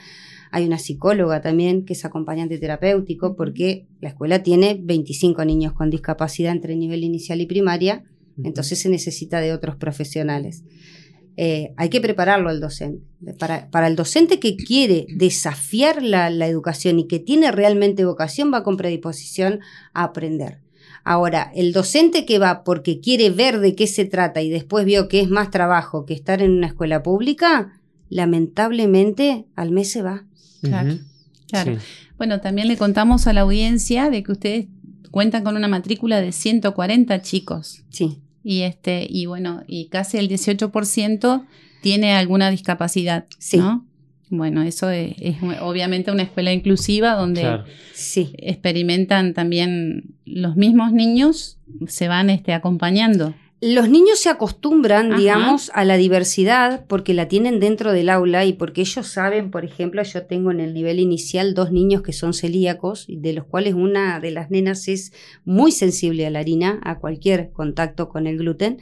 Hay 0.53 0.67
una 0.67 0.79
psicóloga 0.81 1.41
también 1.41 1.85
que 1.85 1.93
es 1.93 2.05
acompañante 2.05 2.59
terapéutico 2.59 3.37
porque 3.37 3.87
la 4.01 4.09
escuela 4.09 4.43
tiene 4.43 4.77
25 4.83 5.45
niños 5.45 5.73
con 5.75 5.91
discapacidad 5.91 6.51
entre 6.51 6.75
nivel 6.75 7.05
inicial 7.05 7.41
y 7.41 7.47
primaria. 7.47 8.03
Entonces 8.45 8.79
se 8.79 8.89
necesita 8.89 9.41
de 9.41 9.53
otros 9.53 9.77
profesionales. 9.77 10.65
Eh, 11.37 11.73
hay 11.77 11.89
que 11.89 12.01
prepararlo 12.01 12.51
al 12.51 12.61
docente. 12.61 13.05
Para, 13.39 13.71
para 13.71 13.87
el 13.87 13.97
docente 13.97 14.41
que 14.41 14.57
quiere 14.57 15.07
desafiar 15.17 16.03
la, 16.03 16.29
la 16.31 16.47
educación 16.47 16.99
y 16.99 17.07
que 17.07 17.19
tiene 17.19 17.51
realmente 17.53 18.05
vocación, 18.05 18.53
va 18.53 18.63
con 18.63 18.77
predisposición 18.77 19.61
a 19.95 20.05
aprender. 20.05 20.61
Ahora, 21.05 21.51
el 21.55 21.73
docente 21.73 22.27
que 22.27 22.39
va 22.39 22.63
porque 22.63 23.01
quiere 23.01 23.31
ver 23.31 23.61
de 23.61 23.75
qué 23.75 23.87
se 23.87 24.05
trata 24.05 24.43
y 24.43 24.51
después 24.51 24.85
vio 24.85 25.09
que 25.09 25.21
es 25.21 25.31
más 25.31 25.51
trabajo 25.51 26.05
que 26.05 26.15
estar 26.15 26.43
en 26.43 26.51
una 26.51 26.67
escuela 26.67 27.03
pública, 27.03 27.81
lamentablemente 28.09 29.47
al 29.57 29.71
mes 29.71 29.91
se 29.91 30.03
va. 30.03 30.25
Claro. 30.61 30.95
Ujú. 30.95 31.01
Claro. 31.49 31.75
Sí. 31.77 31.87
Bueno, 32.19 32.41
también 32.41 32.69
le 32.69 32.77
contamos 32.77 33.27
a 33.27 33.33
la 33.33 33.41
audiencia 33.41 34.11
de 34.11 34.23
que 34.23 34.33
ustedes 34.33 34.67
cuentan 35.11 35.43
con 35.43 35.57
una 35.57 35.69
matrícula 35.69 36.21
de 36.21 36.33
140 36.33 37.23
chicos. 37.23 37.83
Sí. 37.89 38.21
Y 38.43 38.63
este, 38.63 39.07
y 39.09 39.27
bueno, 39.27 39.63
y 39.67 39.87
casi 39.87 40.19
el 40.19 40.29
18% 40.29 41.45
tiene 41.83 42.13
alguna 42.15 42.51
discapacidad. 42.51 43.27
Sí. 43.39 43.59
¿no? 43.59 43.85
Bueno, 44.31 44.63
eso 44.63 44.89
es, 44.91 45.15
es 45.19 45.37
obviamente 45.61 46.13
una 46.13 46.23
escuela 46.23 46.53
inclusiva 46.53 47.15
donde 47.15 47.41
Claro. 47.41 47.65
Sí. 47.93 48.33
experimentan 48.39 49.35
también 49.35 50.15
los 50.25 50.57
mismos 50.57 50.93
niños, 50.93 51.59
se 51.89 52.07
van 52.09 52.31
este, 52.31 52.53
acompañando. 52.53 53.35
Los 53.63 53.91
niños 53.91 54.19
se 54.19 54.31
acostumbran, 54.31 55.13
Ajá. 55.13 55.19
digamos, 55.21 55.71
a 55.75 55.85
la 55.85 55.99
diversidad 55.99 56.87
porque 56.87 57.13
la 57.13 57.29
tienen 57.29 57.61
dentro 57.61 57.93
del 57.93 58.09
aula 58.09 58.47
y 58.47 58.55
porque 58.55 58.81
ellos 58.81 59.07
saben, 59.07 59.51
por 59.51 59.67
ejemplo, 59.67 60.03
yo 60.03 60.25
tengo 60.25 60.51
en 60.51 60.61
el 60.61 60.73
nivel 60.73 60.99
inicial 60.99 61.53
dos 61.53 61.71
niños 61.71 62.01
que 62.01 62.15
son 62.15 62.33
celíacos, 62.33 63.05
de 63.07 63.35
los 63.35 63.45
cuales 63.45 63.75
una 63.75 64.19
de 64.19 64.31
las 64.31 64.51
nenas 64.51 64.89
es 64.89 65.13
muy 65.45 65.73
sensible 65.73 66.27
a 66.27 66.31
la 66.31 66.39
harina, 66.39 66.81
a 66.85 67.01
cualquier 67.01 67.51
contacto 67.53 68.09
con 68.09 68.27
el 68.27 68.39
gluten. 68.39 68.79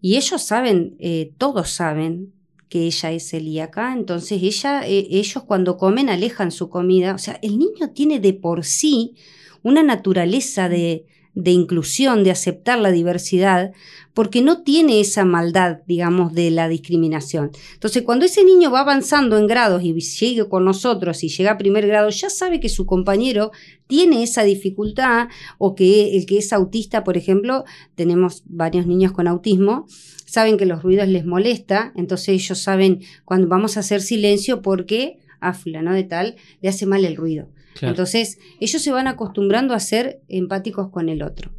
Y 0.00 0.16
ellos 0.16 0.40
saben, 0.40 0.96
eh, 0.98 1.32
todos 1.36 1.68
saben 1.68 2.32
que 2.70 2.86
ella 2.86 3.12
es 3.12 3.28
celíaca, 3.28 3.92
entonces 3.92 4.42
ella, 4.42 4.88
eh, 4.88 5.08
ellos 5.10 5.42
cuando 5.44 5.76
comen 5.76 6.08
alejan 6.08 6.52
su 6.52 6.70
comida. 6.70 7.14
O 7.14 7.18
sea, 7.18 7.38
el 7.42 7.58
niño 7.58 7.90
tiene 7.92 8.18
de 8.18 8.32
por 8.32 8.64
sí 8.64 9.16
una 9.62 9.82
naturaleza 9.82 10.70
de, 10.70 11.04
de 11.34 11.52
inclusión, 11.52 12.24
de 12.24 12.30
aceptar 12.30 12.78
la 12.78 12.90
diversidad, 12.90 13.72
porque 14.14 14.42
no 14.42 14.62
tiene 14.62 15.00
esa 15.00 15.24
maldad, 15.24 15.78
digamos, 15.86 16.32
de 16.34 16.50
la 16.50 16.68
discriminación. 16.68 17.50
Entonces, 17.74 18.02
cuando 18.02 18.24
ese 18.24 18.44
niño 18.44 18.70
va 18.70 18.80
avanzando 18.80 19.38
en 19.38 19.46
grados 19.46 19.82
y 19.82 19.98
sigue 20.00 20.48
con 20.48 20.64
nosotros 20.64 21.22
y 21.22 21.28
llega 21.28 21.52
a 21.52 21.58
primer 21.58 21.86
grado, 21.86 22.10
ya 22.10 22.30
sabe 22.30 22.60
que 22.60 22.68
su 22.68 22.86
compañero 22.86 23.52
tiene 23.86 24.22
esa 24.22 24.42
dificultad 24.42 25.28
o 25.58 25.74
que 25.74 26.16
el 26.16 26.26
que 26.26 26.38
es 26.38 26.52
autista, 26.52 27.04
por 27.04 27.16
ejemplo, 27.16 27.64
tenemos 27.94 28.42
varios 28.46 28.86
niños 28.86 29.12
con 29.12 29.28
autismo, 29.28 29.86
saben 30.26 30.56
que 30.56 30.66
los 30.66 30.82
ruidos 30.82 31.08
les 31.08 31.24
molesta, 31.24 31.92
entonces 31.96 32.28
ellos 32.28 32.58
saben 32.58 33.00
cuando 33.24 33.48
vamos 33.48 33.76
a 33.76 33.80
hacer 33.80 34.00
silencio 34.00 34.62
porque 34.62 35.18
a 35.40 35.54
fulano 35.54 35.94
de 35.94 36.04
tal 36.04 36.36
le 36.60 36.68
hace 36.68 36.86
mal 36.86 37.04
el 37.04 37.16
ruido. 37.16 37.48
Entonces, 37.80 38.38
ellos 38.58 38.82
se 38.82 38.92
van 38.92 39.06
acostumbrando 39.06 39.74
a 39.74 39.80
ser 39.80 40.20
empáticos 40.28 40.90
con 40.90 41.08
el 41.08 41.22
otro. 41.22 41.50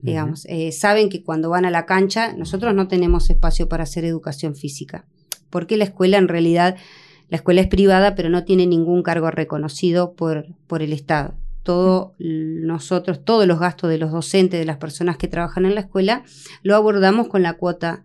Digamos, 0.00 0.46
eh, 0.46 0.72
saben 0.72 1.08
que 1.08 1.22
cuando 1.22 1.48
van 1.48 1.64
a 1.64 1.70
la 1.70 1.86
cancha, 1.86 2.32
nosotros 2.32 2.74
no 2.74 2.88
tenemos 2.88 3.30
espacio 3.30 3.68
para 3.68 3.84
hacer 3.84 4.04
educación 4.04 4.56
física, 4.56 5.06
porque 5.48 5.76
la 5.76 5.84
escuela 5.84 6.18
en 6.18 6.26
realidad, 6.26 6.76
la 7.28 7.36
escuela 7.36 7.60
es 7.60 7.68
privada, 7.68 8.16
pero 8.16 8.28
no 8.28 8.44
tiene 8.44 8.66
ningún 8.66 9.04
cargo 9.04 9.30
reconocido 9.30 10.14
por, 10.14 10.46
por 10.66 10.82
el 10.82 10.92
Estado. 10.92 11.34
Todo 11.62 12.16
nosotros, 12.18 13.24
todos 13.24 13.46
los 13.46 13.60
gastos 13.60 13.90
de 13.90 13.98
los 13.98 14.10
docentes, 14.10 14.58
de 14.58 14.66
las 14.66 14.78
personas 14.78 15.16
que 15.18 15.28
trabajan 15.28 15.66
en 15.66 15.76
la 15.76 15.82
escuela, 15.82 16.24
lo 16.64 16.74
abordamos 16.74 17.28
con 17.28 17.44
la 17.44 17.52
cuota 17.52 18.02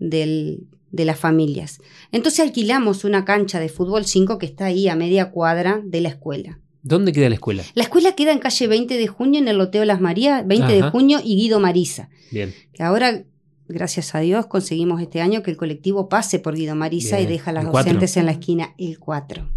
del, 0.00 0.66
de 0.90 1.04
las 1.04 1.20
familias. 1.20 1.80
Entonces 2.10 2.40
alquilamos 2.40 3.04
una 3.04 3.24
cancha 3.24 3.60
de 3.60 3.68
fútbol 3.68 4.04
5 4.04 4.38
que 4.38 4.46
está 4.46 4.64
ahí 4.64 4.88
a 4.88 4.96
media 4.96 5.30
cuadra 5.30 5.80
de 5.84 6.00
la 6.00 6.08
escuela. 6.08 6.58
¿Dónde 6.86 7.12
queda 7.12 7.28
la 7.28 7.34
escuela? 7.34 7.64
La 7.74 7.82
escuela 7.82 8.12
queda 8.12 8.30
en 8.30 8.38
calle 8.38 8.68
20 8.68 8.96
de 8.96 9.08
junio, 9.08 9.40
en 9.40 9.48
el 9.48 9.58
Loteo 9.58 9.84
Las 9.84 10.00
Marías, 10.00 10.46
20 10.46 10.72
de 10.72 10.82
junio 10.82 11.18
y 11.22 11.34
Guido 11.34 11.58
Marisa. 11.58 12.10
Bien. 12.30 12.54
Que 12.72 12.84
ahora, 12.84 13.24
gracias 13.66 14.14
a 14.14 14.20
Dios, 14.20 14.46
conseguimos 14.46 15.02
este 15.02 15.20
año 15.20 15.42
que 15.42 15.50
el 15.50 15.56
colectivo 15.56 16.08
pase 16.08 16.38
por 16.38 16.54
Guido 16.54 16.76
Marisa 16.76 17.18
y 17.18 17.26
deja 17.26 17.50
a 17.50 17.54
las 17.54 17.64
docentes 17.64 18.16
en 18.16 18.26
la 18.26 18.32
esquina 18.32 18.74
el 18.78 19.00
4 19.00 19.48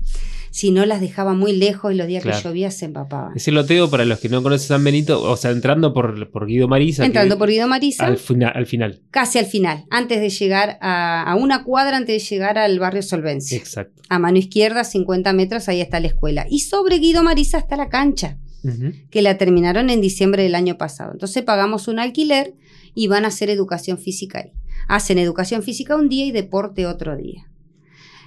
si 0.52 0.72
no 0.72 0.86
las 0.86 1.02
dejaba 1.02 1.34
muy 1.34 1.56
lejos 1.56 1.94
y 1.94 1.96
los 1.96 2.08
días 2.08 2.24
que 2.24 2.32
llovía 2.32 2.72
se 2.72 2.86
empapaban. 2.86 3.34
Ese 3.36 3.52
loteo, 3.52 3.90
para 3.90 4.06
los 4.06 4.20
que 4.20 4.30
no 4.30 4.42
conocen 4.42 4.68
San 4.68 4.84
Benito, 4.84 5.22
o 5.22 5.38
sea, 5.38 5.52
entrando 5.52 5.94
por, 5.94 6.30
por 6.32 6.48
Guido 6.48 6.68
Marisa. 6.68 7.06
Entrando 7.06 7.38
por 7.38 7.50
Guido 7.50 7.68
Marisa. 7.68 8.06
Al, 8.06 8.20
al 8.54 8.66
final. 8.66 9.02
Casi 9.12 9.38
al 9.38 9.46
final, 9.46 9.86
antes 9.90 10.20
de 10.20 10.30
llegar 10.30 10.78
a, 10.82 11.36
una 11.40 11.64
cuadra, 11.64 11.98
antes 11.98 12.22
de 12.22 12.28
llegar 12.28 12.58
al 12.58 12.80
barrio 12.80 13.02
Solvencia. 13.02 13.58
Exacto. 13.58 14.02
A 14.10 14.20
mano 14.20 14.38
izquierda, 14.38 14.84
50 14.84 15.34
metros, 15.34 15.70
ahí 15.70 15.82
está 15.82 16.00
la 16.00 16.08
escuela. 16.08 16.46
Y 16.50 16.60
sobre 16.62 16.98
Guido 16.98 17.24
Marisa 17.24 17.58
está 17.58 17.76
la 17.76 17.90
cancha, 17.90 18.38
que 19.10 19.22
la 19.22 19.38
terminaron 19.38 19.90
en 19.90 20.02
diciembre 20.02 20.44
del 20.44 20.56
año 20.56 20.78
pasado. 20.78 21.12
Entonces 21.14 21.44
pagamos 21.44 21.88
un 21.88 22.00
alquiler 22.00 22.56
y 22.94 23.08
van 23.08 23.26
a 23.26 23.30
hacer 23.30 23.50
educación 23.50 23.98
física 23.98 24.40
ahí. 24.40 24.52
Hacen 24.88 25.20
educación 25.20 25.62
física 25.62 25.96
un 25.96 26.10
día 26.10 26.26
y 26.26 26.32
deporte 26.32 26.88
otro 26.88 27.16
día. 27.16 27.48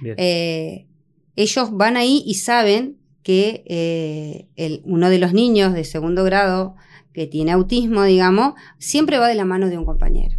Bien. 0.01 0.15
Eh, 0.17 0.87
ellos 1.35 1.71
van 1.71 1.97
ahí 1.97 2.23
y 2.25 2.35
saben 2.35 2.97
que 3.23 3.63
eh, 3.67 4.81
uno 4.83 5.09
de 5.09 5.17
los 5.17 5.33
niños 5.33 5.73
de 5.73 5.83
segundo 5.85 6.23
grado 6.23 6.75
que 7.13 7.27
tiene 7.27 7.51
autismo, 7.51 8.03
digamos, 8.03 8.53
siempre 8.79 9.17
va 9.17 9.27
de 9.27 9.35
la 9.35 9.45
mano 9.45 9.69
de 9.69 9.77
un 9.77 9.85
compañero. 9.85 10.37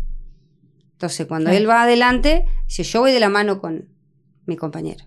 Entonces, 0.93 1.27
cuando 1.27 1.51
él 1.51 1.69
va 1.69 1.83
adelante, 1.83 2.45
dice, 2.67 2.83
yo 2.83 3.01
voy 3.01 3.13
de 3.13 3.21
la 3.21 3.29
mano 3.29 3.61
con 3.61 3.89
mi 4.47 4.57
compañero. 4.57 5.05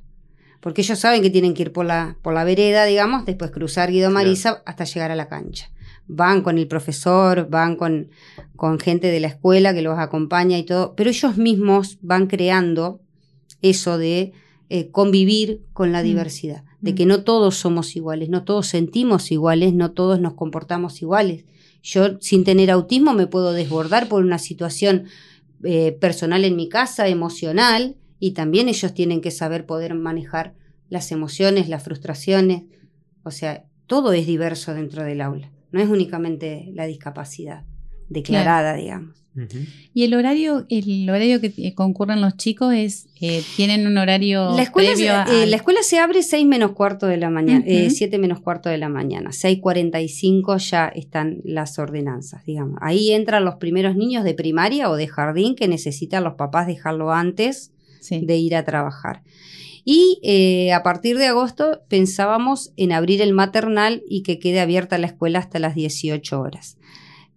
Porque 0.60 0.82
ellos 0.82 1.00
saben 1.00 1.22
que 1.22 1.30
tienen 1.30 1.54
que 1.54 1.64
ir 1.64 1.72
por 1.72 1.86
la, 1.86 2.18
por 2.22 2.34
la 2.34 2.44
vereda, 2.44 2.86
digamos, 2.86 3.26
después 3.26 3.52
cruzar 3.52 3.92
Guido 3.92 4.10
Marisa 4.10 4.64
hasta 4.66 4.86
llegar 4.86 5.12
a 5.12 5.16
la 5.16 5.28
cancha. 5.28 5.70
Van 6.08 6.42
con 6.42 6.58
el 6.58 6.68
profesor, 6.68 7.50
van 7.50 7.76
con, 7.76 8.10
con 8.56 8.80
gente 8.80 9.08
de 9.08 9.20
la 9.20 9.28
escuela 9.28 9.74
que 9.74 9.82
los 9.82 10.00
acompaña 10.00 10.58
y 10.58 10.64
todo, 10.64 10.96
pero 10.96 11.10
ellos 11.10 11.38
mismos 11.38 12.00
van 12.02 12.28
creando 12.28 13.02
eso 13.62 13.98
de 13.98 14.34
eh, 14.70 14.92
convivir 14.92 15.62
con 15.74 15.92
la 15.92 16.02
mm. 16.02 16.06
diversidad, 16.06 16.64
de 16.82 16.94
que 16.94 17.06
mm. 17.06 17.10
no 17.10 17.24
todos 17.24 17.56
somos 17.56 17.96
iguales, 17.96 18.30
no 18.30 18.44
todos 18.44 18.68
sentimos 18.68 19.32
iguales, 19.32 19.74
no 19.74 19.92
todos 19.92 20.20
nos 20.20 20.34
comportamos 20.34 21.02
iguales. 21.02 21.46
Yo 21.84 22.20
sin 22.20 22.44
tener 22.44 22.70
autismo 22.70 23.14
me 23.14 23.28
puedo 23.28 23.54
desbordar 23.54 24.10
por 24.10 24.24
una 24.24 24.40
situación 24.40 25.06
eh, 25.64 25.94
personal 25.94 26.44
en 26.44 26.56
mi 26.56 26.68
casa, 26.70 27.08
emocional, 27.08 27.96
y 28.20 28.32
también 28.32 28.68
ellos 28.68 28.94
tienen 28.94 29.22
que 29.22 29.32
saber 29.32 29.66
poder 29.66 29.94
manejar 29.94 30.54
las 30.90 31.12
emociones, 31.12 31.70
las 31.70 31.84
frustraciones. 31.84 32.64
O 33.24 33.32
sea, 33.32 33.66
todo 33.86 34.12
es 34.14 34.28
diverso 34.28 34.74
dentro 34.74 35.04
del 35.04 35.22
aula, 35.22 35.52
no 35.72 35.80
es 35.80 35.88
únicamente 35.88 36.72
la 36.74 36.86
discapacidad 36.86 37.64
declarada, 38.10 38.74
digamos. 38.74 39.24
Y 39.94 40.04
el 40.04 40.14
horario, 40.14 40.66
el 40.70 41.10
horario 41.10 41.40
que 41.40 41.74
concurren 41.76 42.22
los 42.22 42.38
chicos 42.38 42.74
es, 42.74 43.08
eh, 43.22 43.44
tienen 43.56 43.86
un 43.86 43.98
horario. 43.98 44.56
La 44.56 44.64
escuela, 44.64 44.96
se, 44.96 45.06
eh, 45.06 45.46
la 45.46 45.56
escuela 45.56 45.84
se 45.84 46.00
abre 46.00 46.24
6 46.24 46.46
menos 46.46 46.72
cuarto 46.72 47.06
de 47.06 47.18
la 47.18 47.30
mañana, 47.30 47.64
7 47.66 48.16
eh, 48.16 48.20
menos 48.20 48.40
cuarto 48.40 48.70
de 48.70 48.78
la 48.78 48.90
mañana. 48.90 49.32
6.45 49.32 50.58
ya 50.70 50.88
están 50.88 51.38
las 51.44 51.78
ordenanzas, 51.78 52.46
digamos. 52.46 52.80
Ahí 52.82 53.12
entran 53.12 53.46
los 53.46 53.56
primeros 53.56 53.96
niños 53.96 54.24
de 54.24 54.34
primaria 54.34 54.90
o 54.90 54.96
de 54.96 55.08
jardín 55.08 55.56
que 55.56 55.68
necesitan 55.68 56.24
los 56.24 56.34
papás 56.34 56.68
dejarlo 56.68 57.12
antes 57.12 57.72
de 58.10 58.38
ir 58.38 58.56
a 58.56 58.64
trabajar. 58.64 59.24
Y 59.84 60.70
a 60.72 60.84
partir 60.84 61.18
de 61.18 61.28
agosto 61.28 61.82
pensábamos 61.88 62.74
en 62.76 62.92
abrir 62.92 63.22
el 63.22 63.34
maternal 63.34 64.04
y 64.10 64.22
que 64.24 64.38
quede 64.38 64.60
abierta 64.60 64.98
la 64.98 65.08
escuela 65.08 65.40
hasta 65.40 65.60
las 65.60 65.76
18 65.76 66.42
horas 66.42 66.78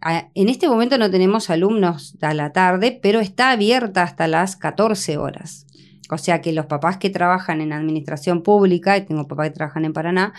en 0.02 0.48
este 0.48 0.68
momento 0.68 0.98
no 0.98 1.10
tenemos 1.10 1.50
alumnos 1.50 2.16
a 2.20 2.32
la 2.34 2.52
tarde, 2.52 2.98
pero 3.02 3.20
está 3.20 3.50
abierta 3.50 4.02
hasta 4.02 4.26
las 4.28 4.56
14 4.56 5.18
horas. 5.18 5.66
O 6.10 6.18
sea 6.18 6.40
que 6.40 6.52
los 6.52 6.66
papás 6.66 6.96
que 6.96 7.10
trabajan 7.10 7.60
en 7.60 7.72
administración 7.72 8.42
pública, 8.42 8.96
y 8.96 9.04
tengo 9.04 9.28
papás 9.28 9.48
que 9.48 9.54
trabajan 9.54 9.84
en 9.84 9.92
Paraná, 9.92 10.32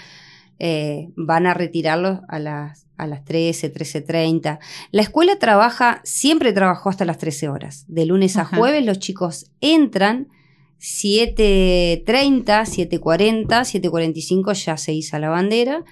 eh, 0.60 1.10
van 1.16 1.48
a 1.48 1.54
retirarlos 1.54 2.20
a 2.28 2.40
las, 2.40 2.88
a 2.98 3.08
las 3.08 3.24
13, 3.24 3.74
13.30. 3.74 4.60
La 4.92 5.02
escuela 5.02 5.38
trabaja, 5.38 6.02
siempre 6.04 6.54
trabajó 6.54 6.90
hasta 6.90 7.06
las 7.06 7.18
13 7.20 7.50
horas. 7.50 7.86
De 7.88 8.06
lunes 8.06 8.38
a 8.38 8.46
jueves 8.46 8.86
los 8.86 9.00
chicos 9.00 9.52
entran 9.62 10.28
7.30, 10.80 12.04
7.40, 12.04 13.48
7.45 13.48 14.54
ya 14.54 14.78
se 14.78 14.94
hizo 14.94 15.18
la 15.20 15.30
bandera 15.30 15.84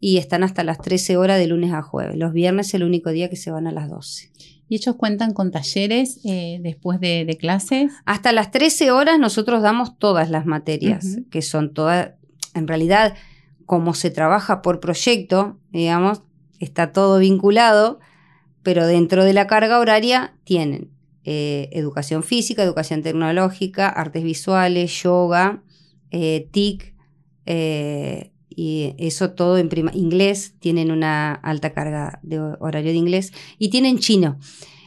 y 0.00 0.18
están 0.18 0.42
hasta 0.42 0.64
las 0.64 0.78
13 0.78 1.16
horas 1.16 1.38
de 1.38 1.46
lunes 1.46 1.72
a 1.72 1.82
jueves. 1.82 2.16
Los 2.16 2.32
viernes 2.32 2.68
es 2.68 2.74
el 2.74 2.84
único 2.84 3.10
día 3.10 3.30
que 3.30 3.36
se 3.36 3.50
van 3.50 3.66
a 3.66 3.72
las 3.72 3.88
12. 3.88 4.30
¿Y 4.68 4.76
ellos 4.76 4.96
cuentan 4.96 5.32
con 5.32 5.52
talleres 5.52 6.20
eh, 6.24 6.58
después 6.60 6.98
de, 7.00 7.36
clases? 7.40 7.92
Hasta 8.04 8.32
las 8.32 8.50
13 8.50 8.90
horas 8.90 9.18
nosotros 9.18 9.62
damos 9.62 9.98
todas 9.98 10.28
las 10.28 10.44
materias, 10.44 11.18
que 11.30 11.40
son 11.40 11.72
todas, 11.72 12.12
en 12.54 12.66
realidad, 12.66 13.14
como 13.64 13.94
se 13.94 14.10
trabaja 14.10 14.62
por 14.62 14.80
proyecto, 14.80 15.58
digamos, 15.70 16.22
está 16.58 16.92
todo 16.92 17.18
vinculado, 17.18 18.00
pero 18.62 18.86
dentro 18.86 19.24
de 19.24 19.32
la 19.32 19.46
carga 19.46 19.78
horaria 19.78 20.34
tienen 20.42 20.90
eh, 21.24 21.68
educación 21.72 22.24
física, 22.24 22.62
educación 22.62 23.02
tecnológica, 23.02 23.88
artes 23.88 24.24
visuales, 24.24 25.02
yoga, 25.02 25.62
eh, 26.10 26.48
TIC, 26.50 26.94
y 28.56 28.94
eso 28.98 29.30
todo 29.30 29.58
en 29.58 29.68
prima 29.68 29.92
inglés, 29.94 30.54
tienen 30.58 30.90
una 30.90 31.34
alta 31.34 31.74
carga 31.74 32.18
de 32.22 32.40
horario 32.40 32.90
de 32.90 32.96
inglés 32.96 33.32
y 33.58 33.68
tienen 33.68 33.98
chino. 33.98 34.38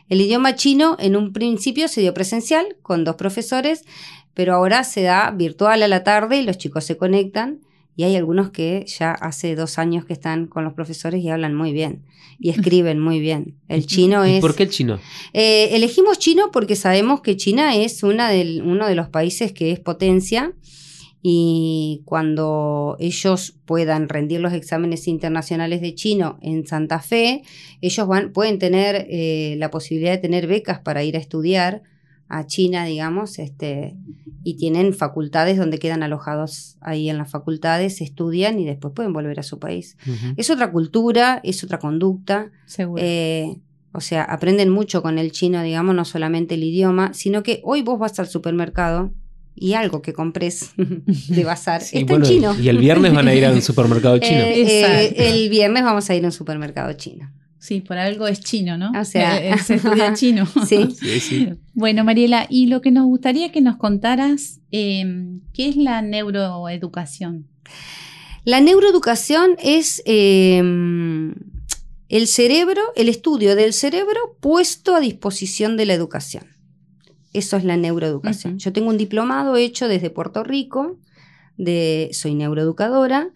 El 0.09 0.21
idioma 0.21 0.55
chino 0.55 0.97
en 0.99 1.15
un 1.15 1.31
principio 1.31 1.87
se 1.87 2.01
dio 2.01 2.15
presencial 2.15 2.77
con 2.81 3.03
dos 3.03 3.15
profesores, 3.15 3.85
pero 4.33 4.55
ahora 4.55 4.83
se 4.83 5.03
da 5.03 5.29
virtual 5.29 5.83
a 5.83 5.87
la 5.87 6.03
tarde 6.03 6.39
y 6.39 6.43
los 6.43 6.57
chicos 6.57 6.83
se 6.83 6.97
conectan 6.97 7.59
y 7.95 8.05
hay 8.05 8.15
algunos 8.15 8.49
que 8.49 8.85
ya 8.87 9.11
hace 9.11 9.55
dos 9.55 9.77
años 9.77 10.05
que 10.05 10.13
están 10.13 10.47
con 10.47 10.63
los 10.63 10.73
profesores 10.73 11.23
y 11.23 11.29
hablan 11.29 11.53
muy 11.53 11.71
bien 11.71 12.05
y 12.39 12.49
escriben 12.49 12.99
muy 12.99 13.19
bien. 13.19 13.59
El 13.67 13.85
chino 13.85 14.23
es... 14.23 14.41
¿Por 14.41 14.55
qué 14.55 14.63
el 14.63 14.69
chino? 14.69 14.99
Eh, 15.33 15.75
elegimos 15.75 16.17
chino 16.17 16.49
porque 16.51 16.75
sabemos 16.75 17.21
que 17.21 17.37
China 17.37 17.75
es 17.75 18.01
una 18.01 18.31
uno 18.63 18.87
de 18.87 18.95
los 18.95 19.09
países 19.09 19.51
que 19.51 19.71
es 19.71 19.79
potencia 19.79 20.53
y 21.21 22.01
cuando 22.05 22.95
ellos 22.99 23.55
puedan 23.65 24.07
rendir 24.07 24.39
los 24.39 24.53
exámenes 24.53 25.07
internacionales 25.07 25.81
de 25.81 25.93
chino 25.93 26.37
en 26.41 26.65
Santa 26.65 26.99
Fe, 26.99 27.43
ellos 27.81 28.07
van, 28.07 28.31
pueden 28.31 28.57
tener 28.57 29.05
eh, 29.09 29.55
la 29.57 29.69
posibilidad 29.69 30.11
de 30.11 30.17
tener 30.19 30.47
becas 30.47 30.79
para 30.79 31.03
ir 31.03 31.17
a 31.17 31.19
estudiar 31.19 31.83
a 32.29 32.45
China, 32.45 32.85
digamos, 32.85 33.39
este, 33.39 33.97
y 34.43 34.55
tienen 34.55 34.93
facultades 34.93 35.57
donde 35.57 35.79
quedan 35.79 36.03
alojados 36.03 36.77
ahí 36.79 37.09
en 37.09 37.17
las 37.17 37.29
facultades, 37.29 38.01
estudian 38.01 38.59
y 38.59 38.65
después 38.65 38.93
pueden 38.93 39.13
volver 39.13 39.39
a 39.39 39.43
su 39.43 39.59
país. 39.59 39.97
Es 40.37 40.49
otra 40.51 40.71
cultura, 40.71 41.41
es 41.43 41.63
otra 41.63 41.79
conducta. 41.79 42.51
Eh, 42.97 43.57
o 43.91 43.99
sea, 43.99 44.23
aprenden 44.23 44.69
mucho 44.69 45.01
con 45.01 45.17
el 45.17 45.31
chino, 45.31 45.63
digamos, 45.63 45.95
no 45.95 46.05
solamente 46.05 46.53
el 46.53 46.63
idioma, 46.63 47.13
sino 47.15 47.41
que 47.41 47.61
hoy 47.63 47.81
vos 47.81 47.97
vas 47.97 48.19
al 48.19 48.27
supermercado 48.27 49.11
y 49.59 49.73
algo 49.73 50.01
que 50.01 50.13
compres 50.13 50.71
de 50.77 51.43
bazar 51.43 51.81
está 51.81 51.99
en 51.99 52.21
chino. 52.23 52.55
Y 52.59 52.69
el 52.69 52.77
viernes 52.77 53.13
van 53.13 53.27
a 53.27 53.33
ir 53.33 53.45
a 53.45 53.51
un 53.51 53.61
supermercado 53.71 54.17
chino. 54.17 54.39
Eh, 54.39 54.63
eh, 54.65 55.13
el 55.17 55.49
viernes 55.49 55.83
vamos 55.83 56.09
a 56.09 56.15
ir 56.15 56.23
a 56.23 56.27
un 56.27 56.31
supermercado 56.31 56.93
chino. 56.93 57.31
Sí, 57.59 57.81
por 57.81 57.97
algo 57.97 58.25
es 58.25 58.39
chino, 58.39 58.77
¿no? 58.77 58.91
O 58.97 59.03
sea, 59.03 59.37
Eh, 59.37 59.57
se 59.57 59.75
estudia 59.75 60.13
chino. 60.15 60.47
Sí. 60.65 60.95
Sí, 60.97 61.19
sí. 61.19 61.49
Bueno, 61.73 62.05
Mariela, 62.05 62.47
y 62.49 62.67
lo 62.67 62.81
que 62.81 62.89
nos 62.91 63.05
gustaría 63.05 63.51
que 63.51 63.59
nos 63.59 63.75
contaras, 63.75 64.61
eh, 64.71 65.03
¿qué 65.53 65.67
es 65.67 65.75
la 65.75 66.01
neuroeducación? 66.01 67.47
La 68.45 68.61
neuroeducación 68.61 69.57
es 69.61 70.01
eh, 70.05 70.57
el 72.07 72.27
cerebro, 72.27 72.81
el 72.95 73.09
estudio 73.09 73.57
del 73.57 73.73
cerebro 73.73 74.37
puesto 74.39 74.95
a 74.95 75.01
disposición 75.01 75.75
de 75.75 75.85
la 75.85 75.93
educación. 75.93 76.45
Eso 77.33 77.57
es 77.57 77.63
la 77.63 77.77
neuroeducación. 77.77 78.57
Yo 78.59 78.73
tengo 78.73 78.89
un 78.89 78.97
diplomado 78.97 79.55
hecho 79.55 79.87
desde 79.87 80.09
Puerto 80.09 80.43
Rico, 80.43 80.97
de, 81.57 82.09
soy 82.13 82.33
neuroeducadora, 82.35 83.29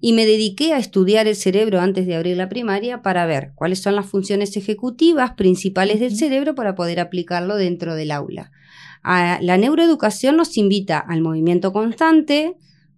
y 0.00 0.12
me 0.12 0.26
dediqué 0.26 0.72
a 0.72 0.78
estudiar 0.78 1.26
el 1.26 1.36
cerebro 1.36 1.80
antes 1.80 2.06
de 2.06 2.16
abrir 2.16 2.36
la 2.36 2.48
primaria 2.48 3.02
para 3.02 3.24
ver 3.24 3.52
cuáles 3.54 3.80
son 3.80 3.96
las 3.96 4.06
funciones 4.06 4.56
ejecutivas 4.56 5.32
principales 5.32 6.00
del 6.00 6.14
cerebro 6.16 6.54
para 6.54 6.74
poder 6.74 7.00
aplicarlo 7.00 7.56
dentro 7.56 7.94
del 7.94 8.10
aula. 8.10 8.50
A- 9.02 9.38
la 9.40 9.56
neuroeducación 9.56 10.36
nos 10.36 10.56
invita 10.58 10.98
al 10.98 11.22
movimiento 11.22 11.72
constante, 11.72 12.56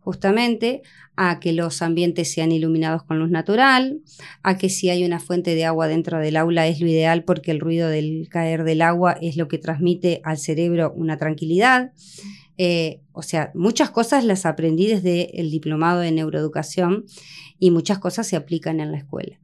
justamente, 0.09 0.81
a 1.17 1.39
que 1.39 1.53
los 1.53 1.83
ambientes 1.83 2.33
sean 2.33 2.51
iluminados 2.51 3.03
con 3.03 3.19
luz 3.19 3.29
natural, 3.29 4.01
a 4.43 4.57
que 4.57 4.71
si 4.71 4.89
hay 4.89 5.05
una 5.05 5.21
fuente 5.21 5.55
de 5.55 5.67
agua 5.67 5.87
dentro 5.87 6.19
del 6.19 6.39
aula 6.39 6.67
es 6.67 6.81
lo 6.81 6.87
ideal 6.87 7.25
porque 7.25 7.51
el 7.51 7.61
ruido 7.61 7.91
del 7.91 8.27
caer 8.31 8.65
del 8.65 8.81
agua 8.81 9.19
es 9.21 9.37
lo 9.37 9.49
que 9.49 9.59
transmite 9.59 10.23
al 10.25 10.39
cerebro 10.39 10.95
una 10.97 11.19
tranquilidad. 11.19 11.93
Eh, 12.57 13.01
o 13.13 13.21
sea, 13.21 13.51
muchas 13.55 13.91
cosas 13.91 14.25
las 14.25 14.47
aprendí 14.47 14.87
desde 14.87 15.39
el 15.39 15.51
diplomado 15.51 16.01
de 16.01 16.11
neuroeducación 16.11 17.05
y 17.59 17.71
muchas 17.71 17.99
cosas 17.99 18.27
se 18.27 18.37
aplican 18.37 18.81
en 18.81 18.93
la 18.93 18.97
escuela. 18.97 19.39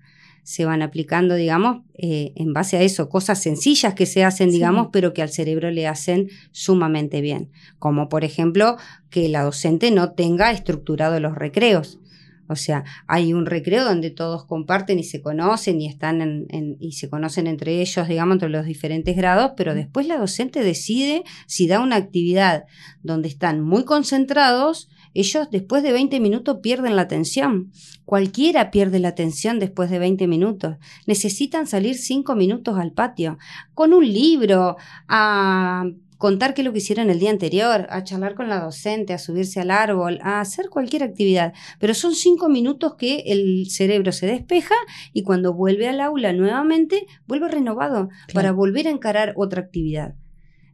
Se 0.44 0.64
van 0.64 0.82
aplicando, 0.82 1.34
digamos, 1.34 1.82
eh, 1.94 2.32
en 2.36 2.52
base 2.52 2.76
a 2.76 2.82
eso, 2.82 3.08
cosas 3.08 3.42
sencillas 3.42 3.94
que 3.94 4.06
se 4.06 4.22
hacen, 4.24 4.50
Sí. 4.50 4.56
digamos, 4.58 4.90
pero 4.92 5.12
que 5.12 5.22
al 5.22 5.30
cerebro 5.30 5.70
le 5.72 5.88
hacen 5.88 6.28
sumamente 6.52 7.20
bien. 7.20 7.50
Como 7.80 8.08
por 8.08 8.24
ejemplo, 8.24 8.76
que 9.10 9.28
la 9.28 9.42
docente 9.42 9.90
no 9.90 10.12
tenga 10.12 10.52
estructurado 10.52 11.18
los 11.18 11.34
recreos. 11.34 11.98
O 12.46 12.56
sea, 12.56 12.84
hay 13.06 13.32
un 13.32 13.46
recreo 13.46 13.84
donde 13.84 14.10
todos 14.10 14.44
comparten 14.44 14.98
y 14.98 15.02
se 15.04 15.22
conocen 15.22 15.80
y 15.80 15.86
están 15.88 16.20
en- 16.20 16.46
en- 16.50 16.76
y 16.78 16.92
se 16.92 17.08
conocen 17.08 17.46
entre 17.46 17.80
ellos, 17.80 18.06
digamos, 18.06 18.34
entre 18.34 18.50
los 18.50 18.66
diferentes 18.66 19.16
grados, 19.16 19.52
pero 19.56 19.74
después 19.74 20.06
la 20.06 20.18
docente 20.18 20.62
decide 20.62 21.24
si 21.46 21.66
da 21.66 21.80
una 21.80 21.96
actividad 21.96 22.64
donde 23.02 23.28
están 23.28 23.62
muy 23.62 23.84
concentrados, 23.86 24.90
ellos 25.14 25.48
después 25.50 25.82
de 25.82 25.92
20 25.92 26.18
minutos 26.20 26.58
pierden 26.62 26.96
la 26.96 27.02
atención. 27.02 27.70
Cualquiera 28.04 28.70
pierde 28.70 28.98
la 28.98 29.08
atención 29.08 29.58
después 29.60 29.88
de 29.90 29.98
20 29.98 30.26
minutos. 30.26 30.76
Necesitan 31.06 31.66
salir 31.66 31.94
5 31.96 32.34
minutos 32.34 32.78
al 32.78 32.92
patio 32.92 33.38
con 33.74 33.92
un 33.94 34.04
libro, 34.12 34.76
a 35.08 35.84
contar 36.18 36.54
qué 36.54 36.62
es 36.62 36.64
lo 36.64 36.72
que 36.72 36.78
hicieron 36.78 37.10
el 37.10 37.18
día 37.18 37.30
anterior, 37.30 37.86
a 37.90 38.02
charlar 38.02 38.34
con 38.34 38.48
la 38.48 38.60
docente, 38.60 39.12
a 39.12 39.18
subirse 39.18 39.60
al 39.60 39.70
árbol, 39.70 40.18
a 40.22 40.40
hacer 40.40 40.68
cualquier 40.70 41.02
actividad. 41.02 41.52
Pero 41.78 41.92
son 41.94 42.14
cinco 42.14 42.48
minutos 42.48 42.94
que 42.96 43.24
el 43.26 43.66
cerebro 43.70 44.10
se 44.12 44.26
despeja 44.26 44.74
y 45.12 45.22
cuando 45.22 45.52
vuelve 45.52 45.88
al 45.88 46.00
aula 46.00 46.32
nuevamente, 46.32 47.06
vuelve 47.26 47.48
renovado 47.48 48.08
para 48.32 48.52
volver 48.52 48.88
a 48.88 48.90
encarar 48.90 49.34
otra 49.36 49.60
actividad. 49.62 50.14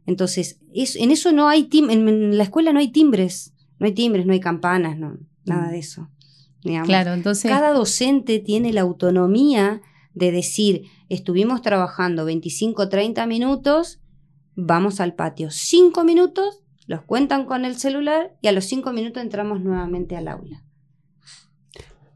Entonces, 0.05 0.59
es- 0.73 0.95
en 0.95 1.11
eso 1.11 1.31
no 1.31 1.47
hay 1.49 1.63
tim 1.65 1.89
en, 1.89 2.07
en 2.07 2.37
la 2.37 2.43
escuela 2.43 2.71
no 2.73 2.79
hay 2.79 2.91
timbres, 2.91 3.53
no 3.81 3.87
hay 3.87 3.93
timbres, 3.93 4.25
no 4.27 4.31
hay 4.33 4.39
campanas, 4.39 4.97
no, 4.97 5.17
nada 5.43 5.67
Mm. 5.67 5.71
de 5.71 5.79
eso. 5.79 6.09
digamos. 6.63 6.87
Claro, 6.87 7.13
entonces, 7.13 7.49
Cada 7.51 7.73
docente 7.73 8.37
tiene 8.37 8.71
la 8.71 8.81
autonomía 8.81 9.81
de 10.13 10.31
decir, 10.31 10.83
estuvimos 11.09 11.63
trabajando 11.63 12.23
25, 12.23 12.87
30 12.87 13.25
minutos, 13.25 13.99
vamos 14.55 14.99
al 14.99 15.15
patio. 15.15 15.49
5 15.49 16.03
minutos, 16.03 16.61
los 16.85 17.01
cuentan 17.01 17.45
con 17.45 17.65
el 17.65 17.77
celular 17.77 18.37
y 18.41 18.47
a 18.47 18.51
los 18.51 18.65
5 18.65 18.93
minutos 18.93 19.23
entramos 19.23 19.61
nuevamente 19.61 20.15
al 20.15 20.27
aula. 20.27 20.63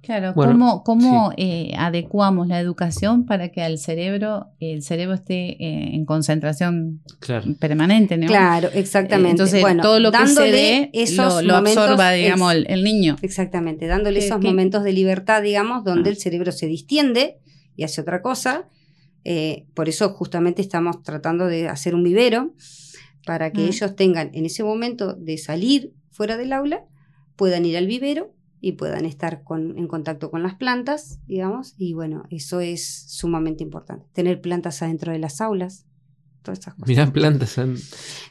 Claro, 0.05 0.33
Bueno, 0.33 0.51
¿cómo, 0.53 0.83
cómo 0.83 1.33
eh, 1.37 1.73
adecuamos 1.77 2.47
la 2.47 2.59
educación 2.59 3.25
para 3.25 3.49
que 3.49 3.61
al 3.61 3.77
cerebro, 3.77 4.47
el 4.59 4.83
cerebro 4.83 5.15
esté 5.15 5.51
eh, 5.63 5.95
en 5.95 6.05
concentración 6.05 7.01
Claro. 7.19 7.45
permanente, 7.59 8.17
¿no? 8.17 8.27
Claro, 8.27 8.69
exactamente. 8.73 9.29
Eh, 9.29 9.31
Entonces, 9.31 9.61
bueno, 9.61 9.81
todo 9.81 9.99
lo 9.99 10.11
que 10.11 10.27
se 10.27 10.51
dé 10.51 10.89
esos 10.93 11.35
lo, 11.35 11.41
lo 11.41 11.53
momentos 11.55 11.83
absorba, 11.83 12.11
digamos, 12.11 12.53
el, 12.53 12.65
el 12.69 12.83
niño. 12.83 13.15
Exactamente, 13.21 13.87
dándole 13.87 14.19
esos 14.19 14.39
que- 14.39 14.47
momentos 14.47 14.83
de 14.83 14.93
libertad, 14.93 15.41
digamos, 15.41 15.83
donde 15.83 16.09
Ah. 16.09 16.13
el 16.13 16.17
cerebro 16.17 16.51
se 16.51 16.67
distiende 16.67 17.39
y 17.75 17.83
hace 17.83 18.01
otra 18.01 18.21
cosa. 18.21 18.69
Eh, 19.23 19.65
por 19.73 19.89
eso 19.89 20.09
justamente 20.09 20.61
estamos 20.61 21.01
tratando 21.01 21.47
de 21.47 21.67
hacer 21.67 21.95
un 21.95 22.03
vivero 22.03 22.53
para 23.25 23.51
que 23.51 23.61
Ah. 23.61 23.67
ellos 23.69 23.95
tengan 23.95 24.29
en 24.33 24.45
ese 24.45 24.63
momento 24.63 25.13
de 25.13 25.39
salir 25.39 25.93
fuera 26.11 26.37
del 26.37 26.53
aula, 26.53 26.83
puedan 27.35 27.65
ir 27.65 27.75
al 27.75 27.87
vivero 27.87 28.34
y 28.67 28.71
puedan 28.71 29.05
estar 29.05 29.43
con- 29.43 29.77
en 29.77 29.87
contacto 29.87 30.31
con 30.31 30.41
las 30.41 30.55
plantas, 30.55 31.19
digamos, 31.27 31.75
y 31.77 31.93
bueno, 31.93 32.23
eso 32.31 32.61
es 32.61 33.05
sumamente 33.07 33.61
importante. 33.63 34.07
Tener 34.11 34.41
plantas 34.41 34.81
adentro 34.81 35.11
de 35.11 35.19
las 35.19 35.39
aulas, 35.39 35.85
todas 36.41 36.57
esas 36.59 36.73
cosas. 36.73 36.87
Mirá 36.89 37.13
plantas. 37.13 37.59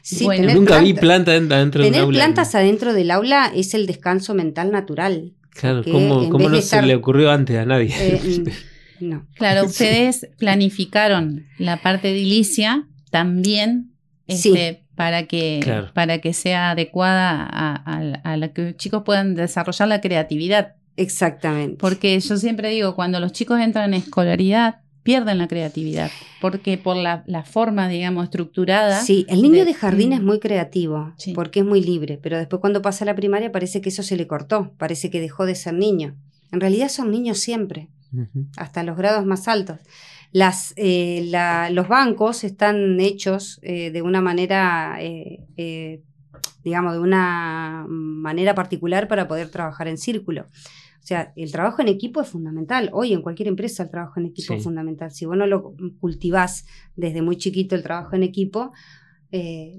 Sí, 0.01 0.25
Bueno, 0.25 0.53
Nunca 0.53 0.79
vi 0.79 0.93
planta- 0.93 1.31
planta 1.31 1.31
dentro, 1.31 1.57
dentro 1.57 1.81
de 1.83 1.87
un 1.87 1.93
Tener 1.93 2.05
aula. 2.05 2.17
plantas 2.19 2.53
adentro 2.53 2.93
del 2.93 3.11
aula 3.11 3.49
es 3.55 3.73
el 3.73 3.85
descanso 3.85 4.33
mental 4.33 4.73
natural. 4.73 5.31
Claro, 5.51 5.83
¿cómo, 5.89 6.29
cómo 6.29 6.49
no 6.49 6.61
se 6.61 6.81
le 6.81 6.95
ocurrió 6.95 7.31
antes 7.31 7.57
a 7.57 7.65
nadie? 7.65 7.93
Eh, 7.97 8.19
mm, 8.99 9.07
no. 9.07 9.25
Claro, 9.37 9.61
Sí. 9.61 9.67
ustedes 9.67 10.27
planificaron 10.37 11.45
la 11.59 11.81
parte 11.81 12.11
edilicia 12.11 12.89
también 13.09 13.93
Sí. 14.27 14.53
Para, 14.95 15.23
que, 15.27 15.59
Claro. 15.63 15.89
para 15.93 16.19
que 16.19 16.33
sea 16.33 16.71
adecuada 16.71 17.43
a, 17.43 17.75
a- 17.75 18.21
a 18.23 18.37
la 18.37 18.47
que 18.53 18.61
los 18.63 18.77
chicos 18.77 19.03
puedan 19.05 19.35
desarrollar 19.35 19.87
la 19.87 20.01
creatividad. 20.01 20.75
Exactamente. 20.97 21.77
Porque 21.79 22.19
yo 22.19 22.37
siempre 22.37 22.69
digo, 22.69 22.95
cuando 22.95 23.19
los 23.19 23.31
chicos 23.33 23.59
entran 23.59 23.93
en 23.93 24.01
escolaridad, 24.01 24.79
pierden 25.03 25.37
la 25.37 25.47
creatividad. 25.47 26.09
Porque 26.41 26.77
por 26.77 26.95
la, 26.95 27.23
la 27.27 27.43
forma, 27.43 27.87
digamos, 27.87 28.23
estructurada. 28.23 29.01
Sí, 29.01 29.25
el 29.29 29.41
niño 29.41 29.59
de- 29.59 29.65
de, 29.65 29.73
jardín 29.75 30.09
Mm. 30.09 30.13
es 30.13 30.21
muy 30.23 30.39
creativo 30.39 31.13
Sí. 31.17 31.33
porque 31.33 31.59
es 31.59 31.65
muy 31.65 31.81
libre, 31.83 32.17
pero 32.21 32.37
después 32.37 32.59
cuando 32.59 32.81
pasa 32.81 33.03
a 33.03 33.07
la 33.07 33.15
primaria 33.15 33.51
parece 33.51 33.81
que 33.81 33.89
eso 33.89 34.01
se 34.03 34.15
le 34.17 34.25
cortó, 34.25 34.73
parece 34.77 35.09
que 35.11 35.19
dejó 35.21 35.45
de 35.45 35.55
ser 35.55 35.73
niño. 35.75 36.15
En 36.51 36.59
realidad 36.61 36.89
son 36.89 37.11
niños 37.11 37.37
siempre, 37.39 37.89
Ujú. 38.13 38.47
hasta 38.57 38.81
los 38.83 38.97
grados 38.97 39.25
más 39.25 39.47
altos. 39.47 39.79
Las, 40.31 40.73
eh, 40.75 41.25
la- 41.29 41.69
los 41.69 41.87
bancos 41.87 42.43
están 42.43 42.99
hechos 42.99 43.59
eh, 43.63 43.91
de 43.91 44.01
una 44.01 44.21
manera, 44.21 44.97
eh, 44.99 45.39
eh, 45.57 46.01
digamos, 46.63 46.93
de 46.93 46.99
una 46.99 47.85
manera 47.87 48.53
particular 48.55 49.07
para 49.07 49.27
poder 49.27 49.49
trabajar 49.49 49.87
en 49.87 49.97
círculo. 49.97 50.41
O 50.43 51.07
sea, 51.07 51.31
el 51.35 51.51
trabajo 51.51 51.81
en 51.81 51.87
equipo 51.87 52.19
es 52.21 52.27
fundamental. 52.27 52.89
Hoy 52.91 53.13
en 53.13 53.21
cualquier 53.21 53.47
empresa 53.47 53.83
el 53.83 53.91
trabajo 53.91 54.19
en 54.19 54.25
equipo 54.25 54.53
Sí. 54.53 54.57
es 54.57 54.63
fundamental. 54.63 55.11
Si 55.11 55.25
vos 55.25 55.37
no 55.37 55.45
lo 55.45 55.75
cultivás 55.99 56.65
desde 56.95 57.21
muy 57.21 57.37
chiquito 57.37 57.75
el 57.75 57.83
trabajo 57.83 58.15
en 58.15 58.23
equipo, 58.23 58.71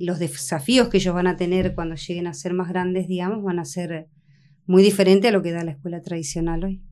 los 0.00 0.18
desafíos 0.18 0.88
que 0.88 0.98
ellos 0.98 1.14
van 1.14 1.26
a 1.26 1.36
tener 1.36 1.74
cuando 1.74 1.94
lleguen 1.96 2.26
a 2.26 2.34
ser 2.34 2.52
más 2.52 2.68
grandes, 2.68 3.08
digamos, 3.08 3.42
van 3.42 3.58
a 3.58 3.64
ser 3.64 4.06
muy 4.66 4.82
diferentes 4.82 5.28
a 5.30 5.32
lo 5.32 5.42
que 5.42 5.50
da 5.52 5.64
la 5.64 5.70
escuela 5.72 6.02
tradicional 6.02 6.62
hoy. 6.62 6.82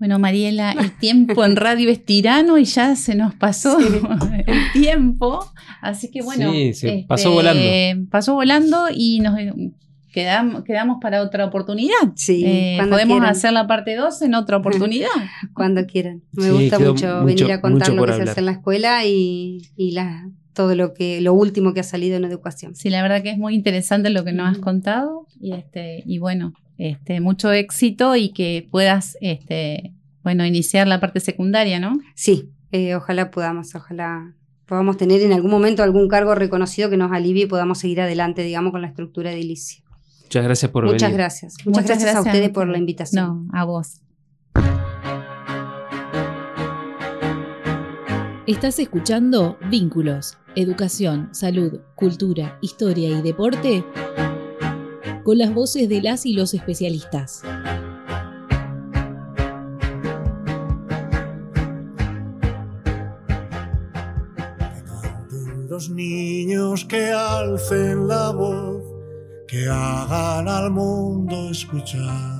Bueno, 0.00 0.18
Mariela, 0.18 0.72
el 0.72 0.90
tiempo 0.98 1.44
en 1.44 1.54
radio 1.54 1.88
es 1.90 2.04
tirano 2.04 2.58
y 2.58 2.64
ya 2.64 2.96
se 2.96 3.14
nos 3.14 3.34
pasó 3.34 3.78
Sí. 3.78 3.86
el 4.48 4.72
tiempo. 4.72 5.44
Así 5.80 6.10
que 6.10 6.22
bueno. 6.22 6.50
Sí, 6.52 6.74
se 6.74 6.88
este, 6.88 7.06
pasó 7.06 7.30
volando. 7.30 8.10
Pasó 8.10 8.34
volando 8.34 8.86
y 8.92 9.20
nos 9.20 9.34
quedamos, 10.12 10.64
quedamos 10.64 10.98
para 11.00 11.22
otra 11.22 11.44
oportunidad. 11.44 11.94
Sí, 12.16 12.42
Eh, 12.44 12.74
cuando 12.78 12.94
podemos 12.96 13.18
quieran. 13.18 13.30
hacer 13.30 13.52
la 13.52 13.66
parte 13.66 13.94
2 13.94 14.22
en 14.22 14.34
otra 14.34 14.56
oportunidad. 14.88 15.08
Cuando 15.54 15.86
quieran. 15.86 16.22
Me 16.32 16.44
Sí, 16.44 16.50
gusta 16.50 16.78
mucho, 16.78 16.92
mucho- 16.92 17.24
venir 17.24 17.52
a 17.52 17.60
contar 17.60 17.90
lo 17.90 18.02
que 18.04 18.08
se 18.08 18.14
hablar. 18.20 18.28
hace 18.30 18.40
en 18.40 18.46
la 18.46 18.52
escuela 18.52 19.04
y, 19.06 19.62
y 19.76 19.92
la, 19.92 20.28
todo 20.54 20.74
lo 20.74 20.94
que 20.94 21.20
lo 21.20 21.32
último 21.34 21.74
que 21.74 21.80
ha 21.80 21.84
salido 21.84 22.16
en 22.16 22.24
educación. 22.24 22.74
Sí, 22.74 22.90
la 22.90 23.02
verdad 23.02 23.22
que 23.22 23.30
es 23.30 23.38
muy 23.38 23.54
interesante 23.54 24.10
lo 24.10 24.24
que 24.24 24.32
nos 24.32 24.50
has 24.50 24.58
contado 24.58 25.26
y 25.40 25.52
este 25.52 26.02
y 26.06 26.18
bueno, 26.18 26.54
este 26.80 27.20
mucho 27.20 27.52
éxito 27.52 28.16
y 28.16 28.30
que 28.30 28.66
puedas 28.70 29.16
este 29.20 29.92
bueno, 30.22 30.44
iniciar 30.44 30.86
la 30.86 31.00
parte 31.00 31.20
secundaria, 31.20 31.80
¿no? 31.80 31.98
Sí, 32.14 32.50
eh, 32.72 32.94
ojalá 32.94 33.30
podamos, 33.30 33.74
ojalá 33.74 34.34
podamos 34.66 34.96
tener 34.96 35.22
en 35.22 35.32
algún 35.32 35.50
momento 35.50 35.82
algún 35.82 36.08
cargo 36.08 36.34
reconocido 36.34 36.90
que 36.90 36.96
nos 36.96 37.12
alivie 37.12 37.44
y 37.44 37.46
podamos 37.46 37.78
seguir 37.78 38.00
adelante, 38.00 38.42
digamos, 38.42 38.72
con 38.72 38.82
la 38.82 38.88
estructura 38.88 39.32
edilicia. 39.32 39.82
Muchas 40.22 40.44
gracias 40.44 40.70
por 40.70 40.84
Muchas 40.84 41.02
venir. 41.02 41.16
gracias. 41.16 41.56
Muchas, 41.64 41.86
gracias, 41.86 42.14
a 42.14 42.20
ustedes 42.20 42.50
por 42.50 42.68
la 42.68 42.78
invitación. 42.78 43.48
No, 43.48 43.58
a 43.58 43.64
vos. 43.64 44.00
Estás 48.46 48.78
escuchando 48.78 49.58
Vínculos, 49.70 50.38
Educación, 50.54 51.28
Salud, 51.32 51.80
Cultura, 51.94 52.58
Historia 52.60 53.08
y 53.10 53.22
Deporte 53.22 53.84
con 55.30 55.38
las 55.38 55.54
voces 55.54 55.88
de 55.88 56.02
las 56.02 56.26
y 56.26 56.32
los 56.32 56.54
especialistas. 56.54 57.42
Los 65.68 65.88
niños 65.88 66.84
que 66.84 67.12
alcen 67.12 68.08
la 68.08 68.32
voz, 68.32 68.82
que 69.46 69.68
hagan 69.68 70.48
al 70.48 70.72
mundo 70.72 71.48
escuchar 71.52 72.39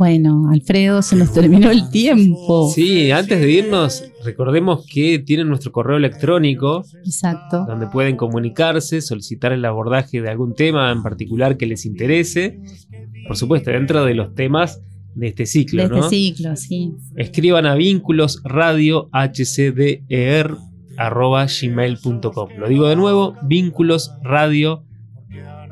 bueno, 0.00 0.48
Alfredo, 0.50 1.02
se 1.02 1.14
nos 1.14 1.30
terminó 1.30 1.70
el 1.70 1.90
tiempo. 1.90 2.70
Sí, 2.74 3.10
antes 3.10 3.38
de 3.38 3.50
irnos, 3.50 4.02
recordemos 4.24 4.86
que 4.90 5.18
tienen 5.18 5.46
nuestro 5.46 5.72
correo 5.72 5.98
electrónico, 5.98 6.86
Exacto. 7.04 7.66
donde 7.66 7.86
pueden 7.86 8.16
comunicarse, 8.16 9.02
solicitar 9.02 9.52
el 9.52 9.62
abordaje 9.62 10.22
de 10.22 10.30
algún 10.30 10.54
tema 10.54 10.90
en 10.90 11.02
particular 11.02 11.58
que 11.58 11.66
les 11.66 11.84
interese. 11.84 12.58
Por 13.28 13.36
supuesto, 13.36 13.72
dentro 13.72 14.02
de 14.06 14.14
los 14.14 14.34
temas 14.34 14.80
de 15.14 15.26
este 15.26 15.44
ciclo, 15.44 15.82
De 15.82 15.90
¿no? 15.90 15.96
este 15.96 16.08
ciclo, 16.08 16.56
sí. 16.56 16.94
Escriban 17.16 17.66
a 17.66 17.74
vínculos 17.74 18.40
radio 18.42 19.10
hcder 19.12 20.56
arroba 20.96 21.44
gmail.com. 21.44 22.48
Lo 22.58 22.68
digo 22.70 22.88
de 22.88 22.96
nuevo, 22.96 23.36
vínculos 23.42 24.14
radio 24.22 24.82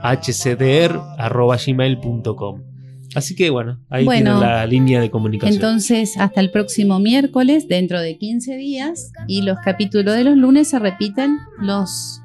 hcdr 0.02 1.00
arroba 1.16 1.56
gmail.com. 1.56 2.67
Así 3.14 3.34
que 3.34 3.48
bueno, 3.50 3.78
ahí 3.88 4.04
Bueno, 4.04 4.38
tienen 4.38 4.40
la 4.40 4.66
línea 4.66 5.00
de 5.00 5.10
comunicación. 5.10 5.54
Entonces, 5.54 6.16
hasta 6.18 6.40
el 6.40 6.50
próximo 6.50 6.98
miércoles, 6.98 7.66
dentro 7.68 8.00
de 8.00 8.18
15 8.18 8.56
días, 8.56 9.12
y 9.26 9.42
los 9.42 9.58
capítulos 9.64 10.14
de 10.14 10.24
los 10.24 10.36
lunes 10.36 10.68
se 10.68 10.78
repiten 10.78 11.38
los 11.60 12.20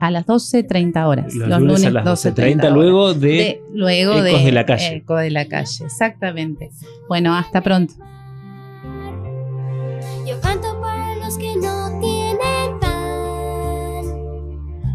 a 0.00 0.10
las 0.10 0.26
12.30 0.26 1.06
horas. 1.06 1.34
los, 1.34 1.48
lunes, 1.60 1.84
a 1.86 1.90
las 1.90 2.04
12.30 2.04 2.58
horas. 2.58 2.72
luego 2.72 3.14
de, 3.14 3.28
De- 3.28 3.62
luego 3.72 4.12
Ecos 4.12 4.24
de, 4.24 4.44
de 4.44 4.52
la 4.52 4.66
Calle. 4.66 4.96
Eco 4.96 5.16
de 5.16 5.30
la 5.30 5.46
calle, 5.46 5.84
exactamente. 5.86 6.70
Bueno, 7.08 7.34
hasta 7.34 7.62
pronto. 7.62 7.94
Yo 10.26 10.40
canto 10.42 10.78
para 10.80 11.14
los 11.16 11.38
que 11.38 11.54
no 11.56 12.00
tienen 12.00 12.80
pan. 12.80 14.02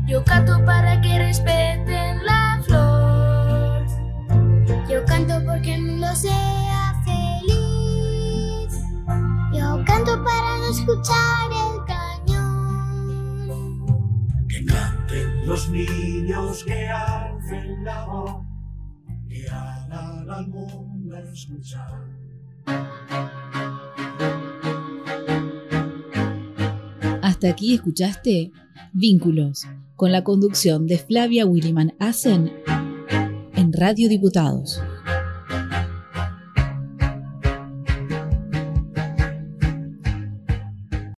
Yo 0.07 0.23
canto 0.23 0.63
para 0.63 1.01
que 1.01 1.17
respeten 1.17 2.18
mundo 6.09 6.15
sea 6.15 7.01
feliz. 7.05 8.73
Yo 9.53 9.83
canto 9.85 10.23
para 10.23 10.57
no 10.57 10.69
escuchar 10.71 11.51
el 11.51 11.85
cañón. 11.85 13.47
Que 14.47 14.65
canten 14.65 15.45
los 15.45 15.69
niños 15.69 16.63
que 16.63 16.87
alcen 16.87 17.83
la 17.83 18.05
voz, 18.05 18.43
que 19.27 19.47
hagan 19.49 20.29
al 20.29 20.47
mundo 20.47 21.17
escuchar. 21.17 22.07
Hasta 27.21 27.49
aquí 27.49 27.75
escuchaste 27.75 28.51
Vínculos, 28.91 29.67
con 29.95 30.11
la 30.11 30.23
conducción 30.23 30.87
de 30.87 30.97
Flavia 30.97 31.45
Williman 31.45 31.93
Asen 31.99 32.51
en 33.55 33.71
Radio 33.71 34.09
Diputados. 34.09 34.81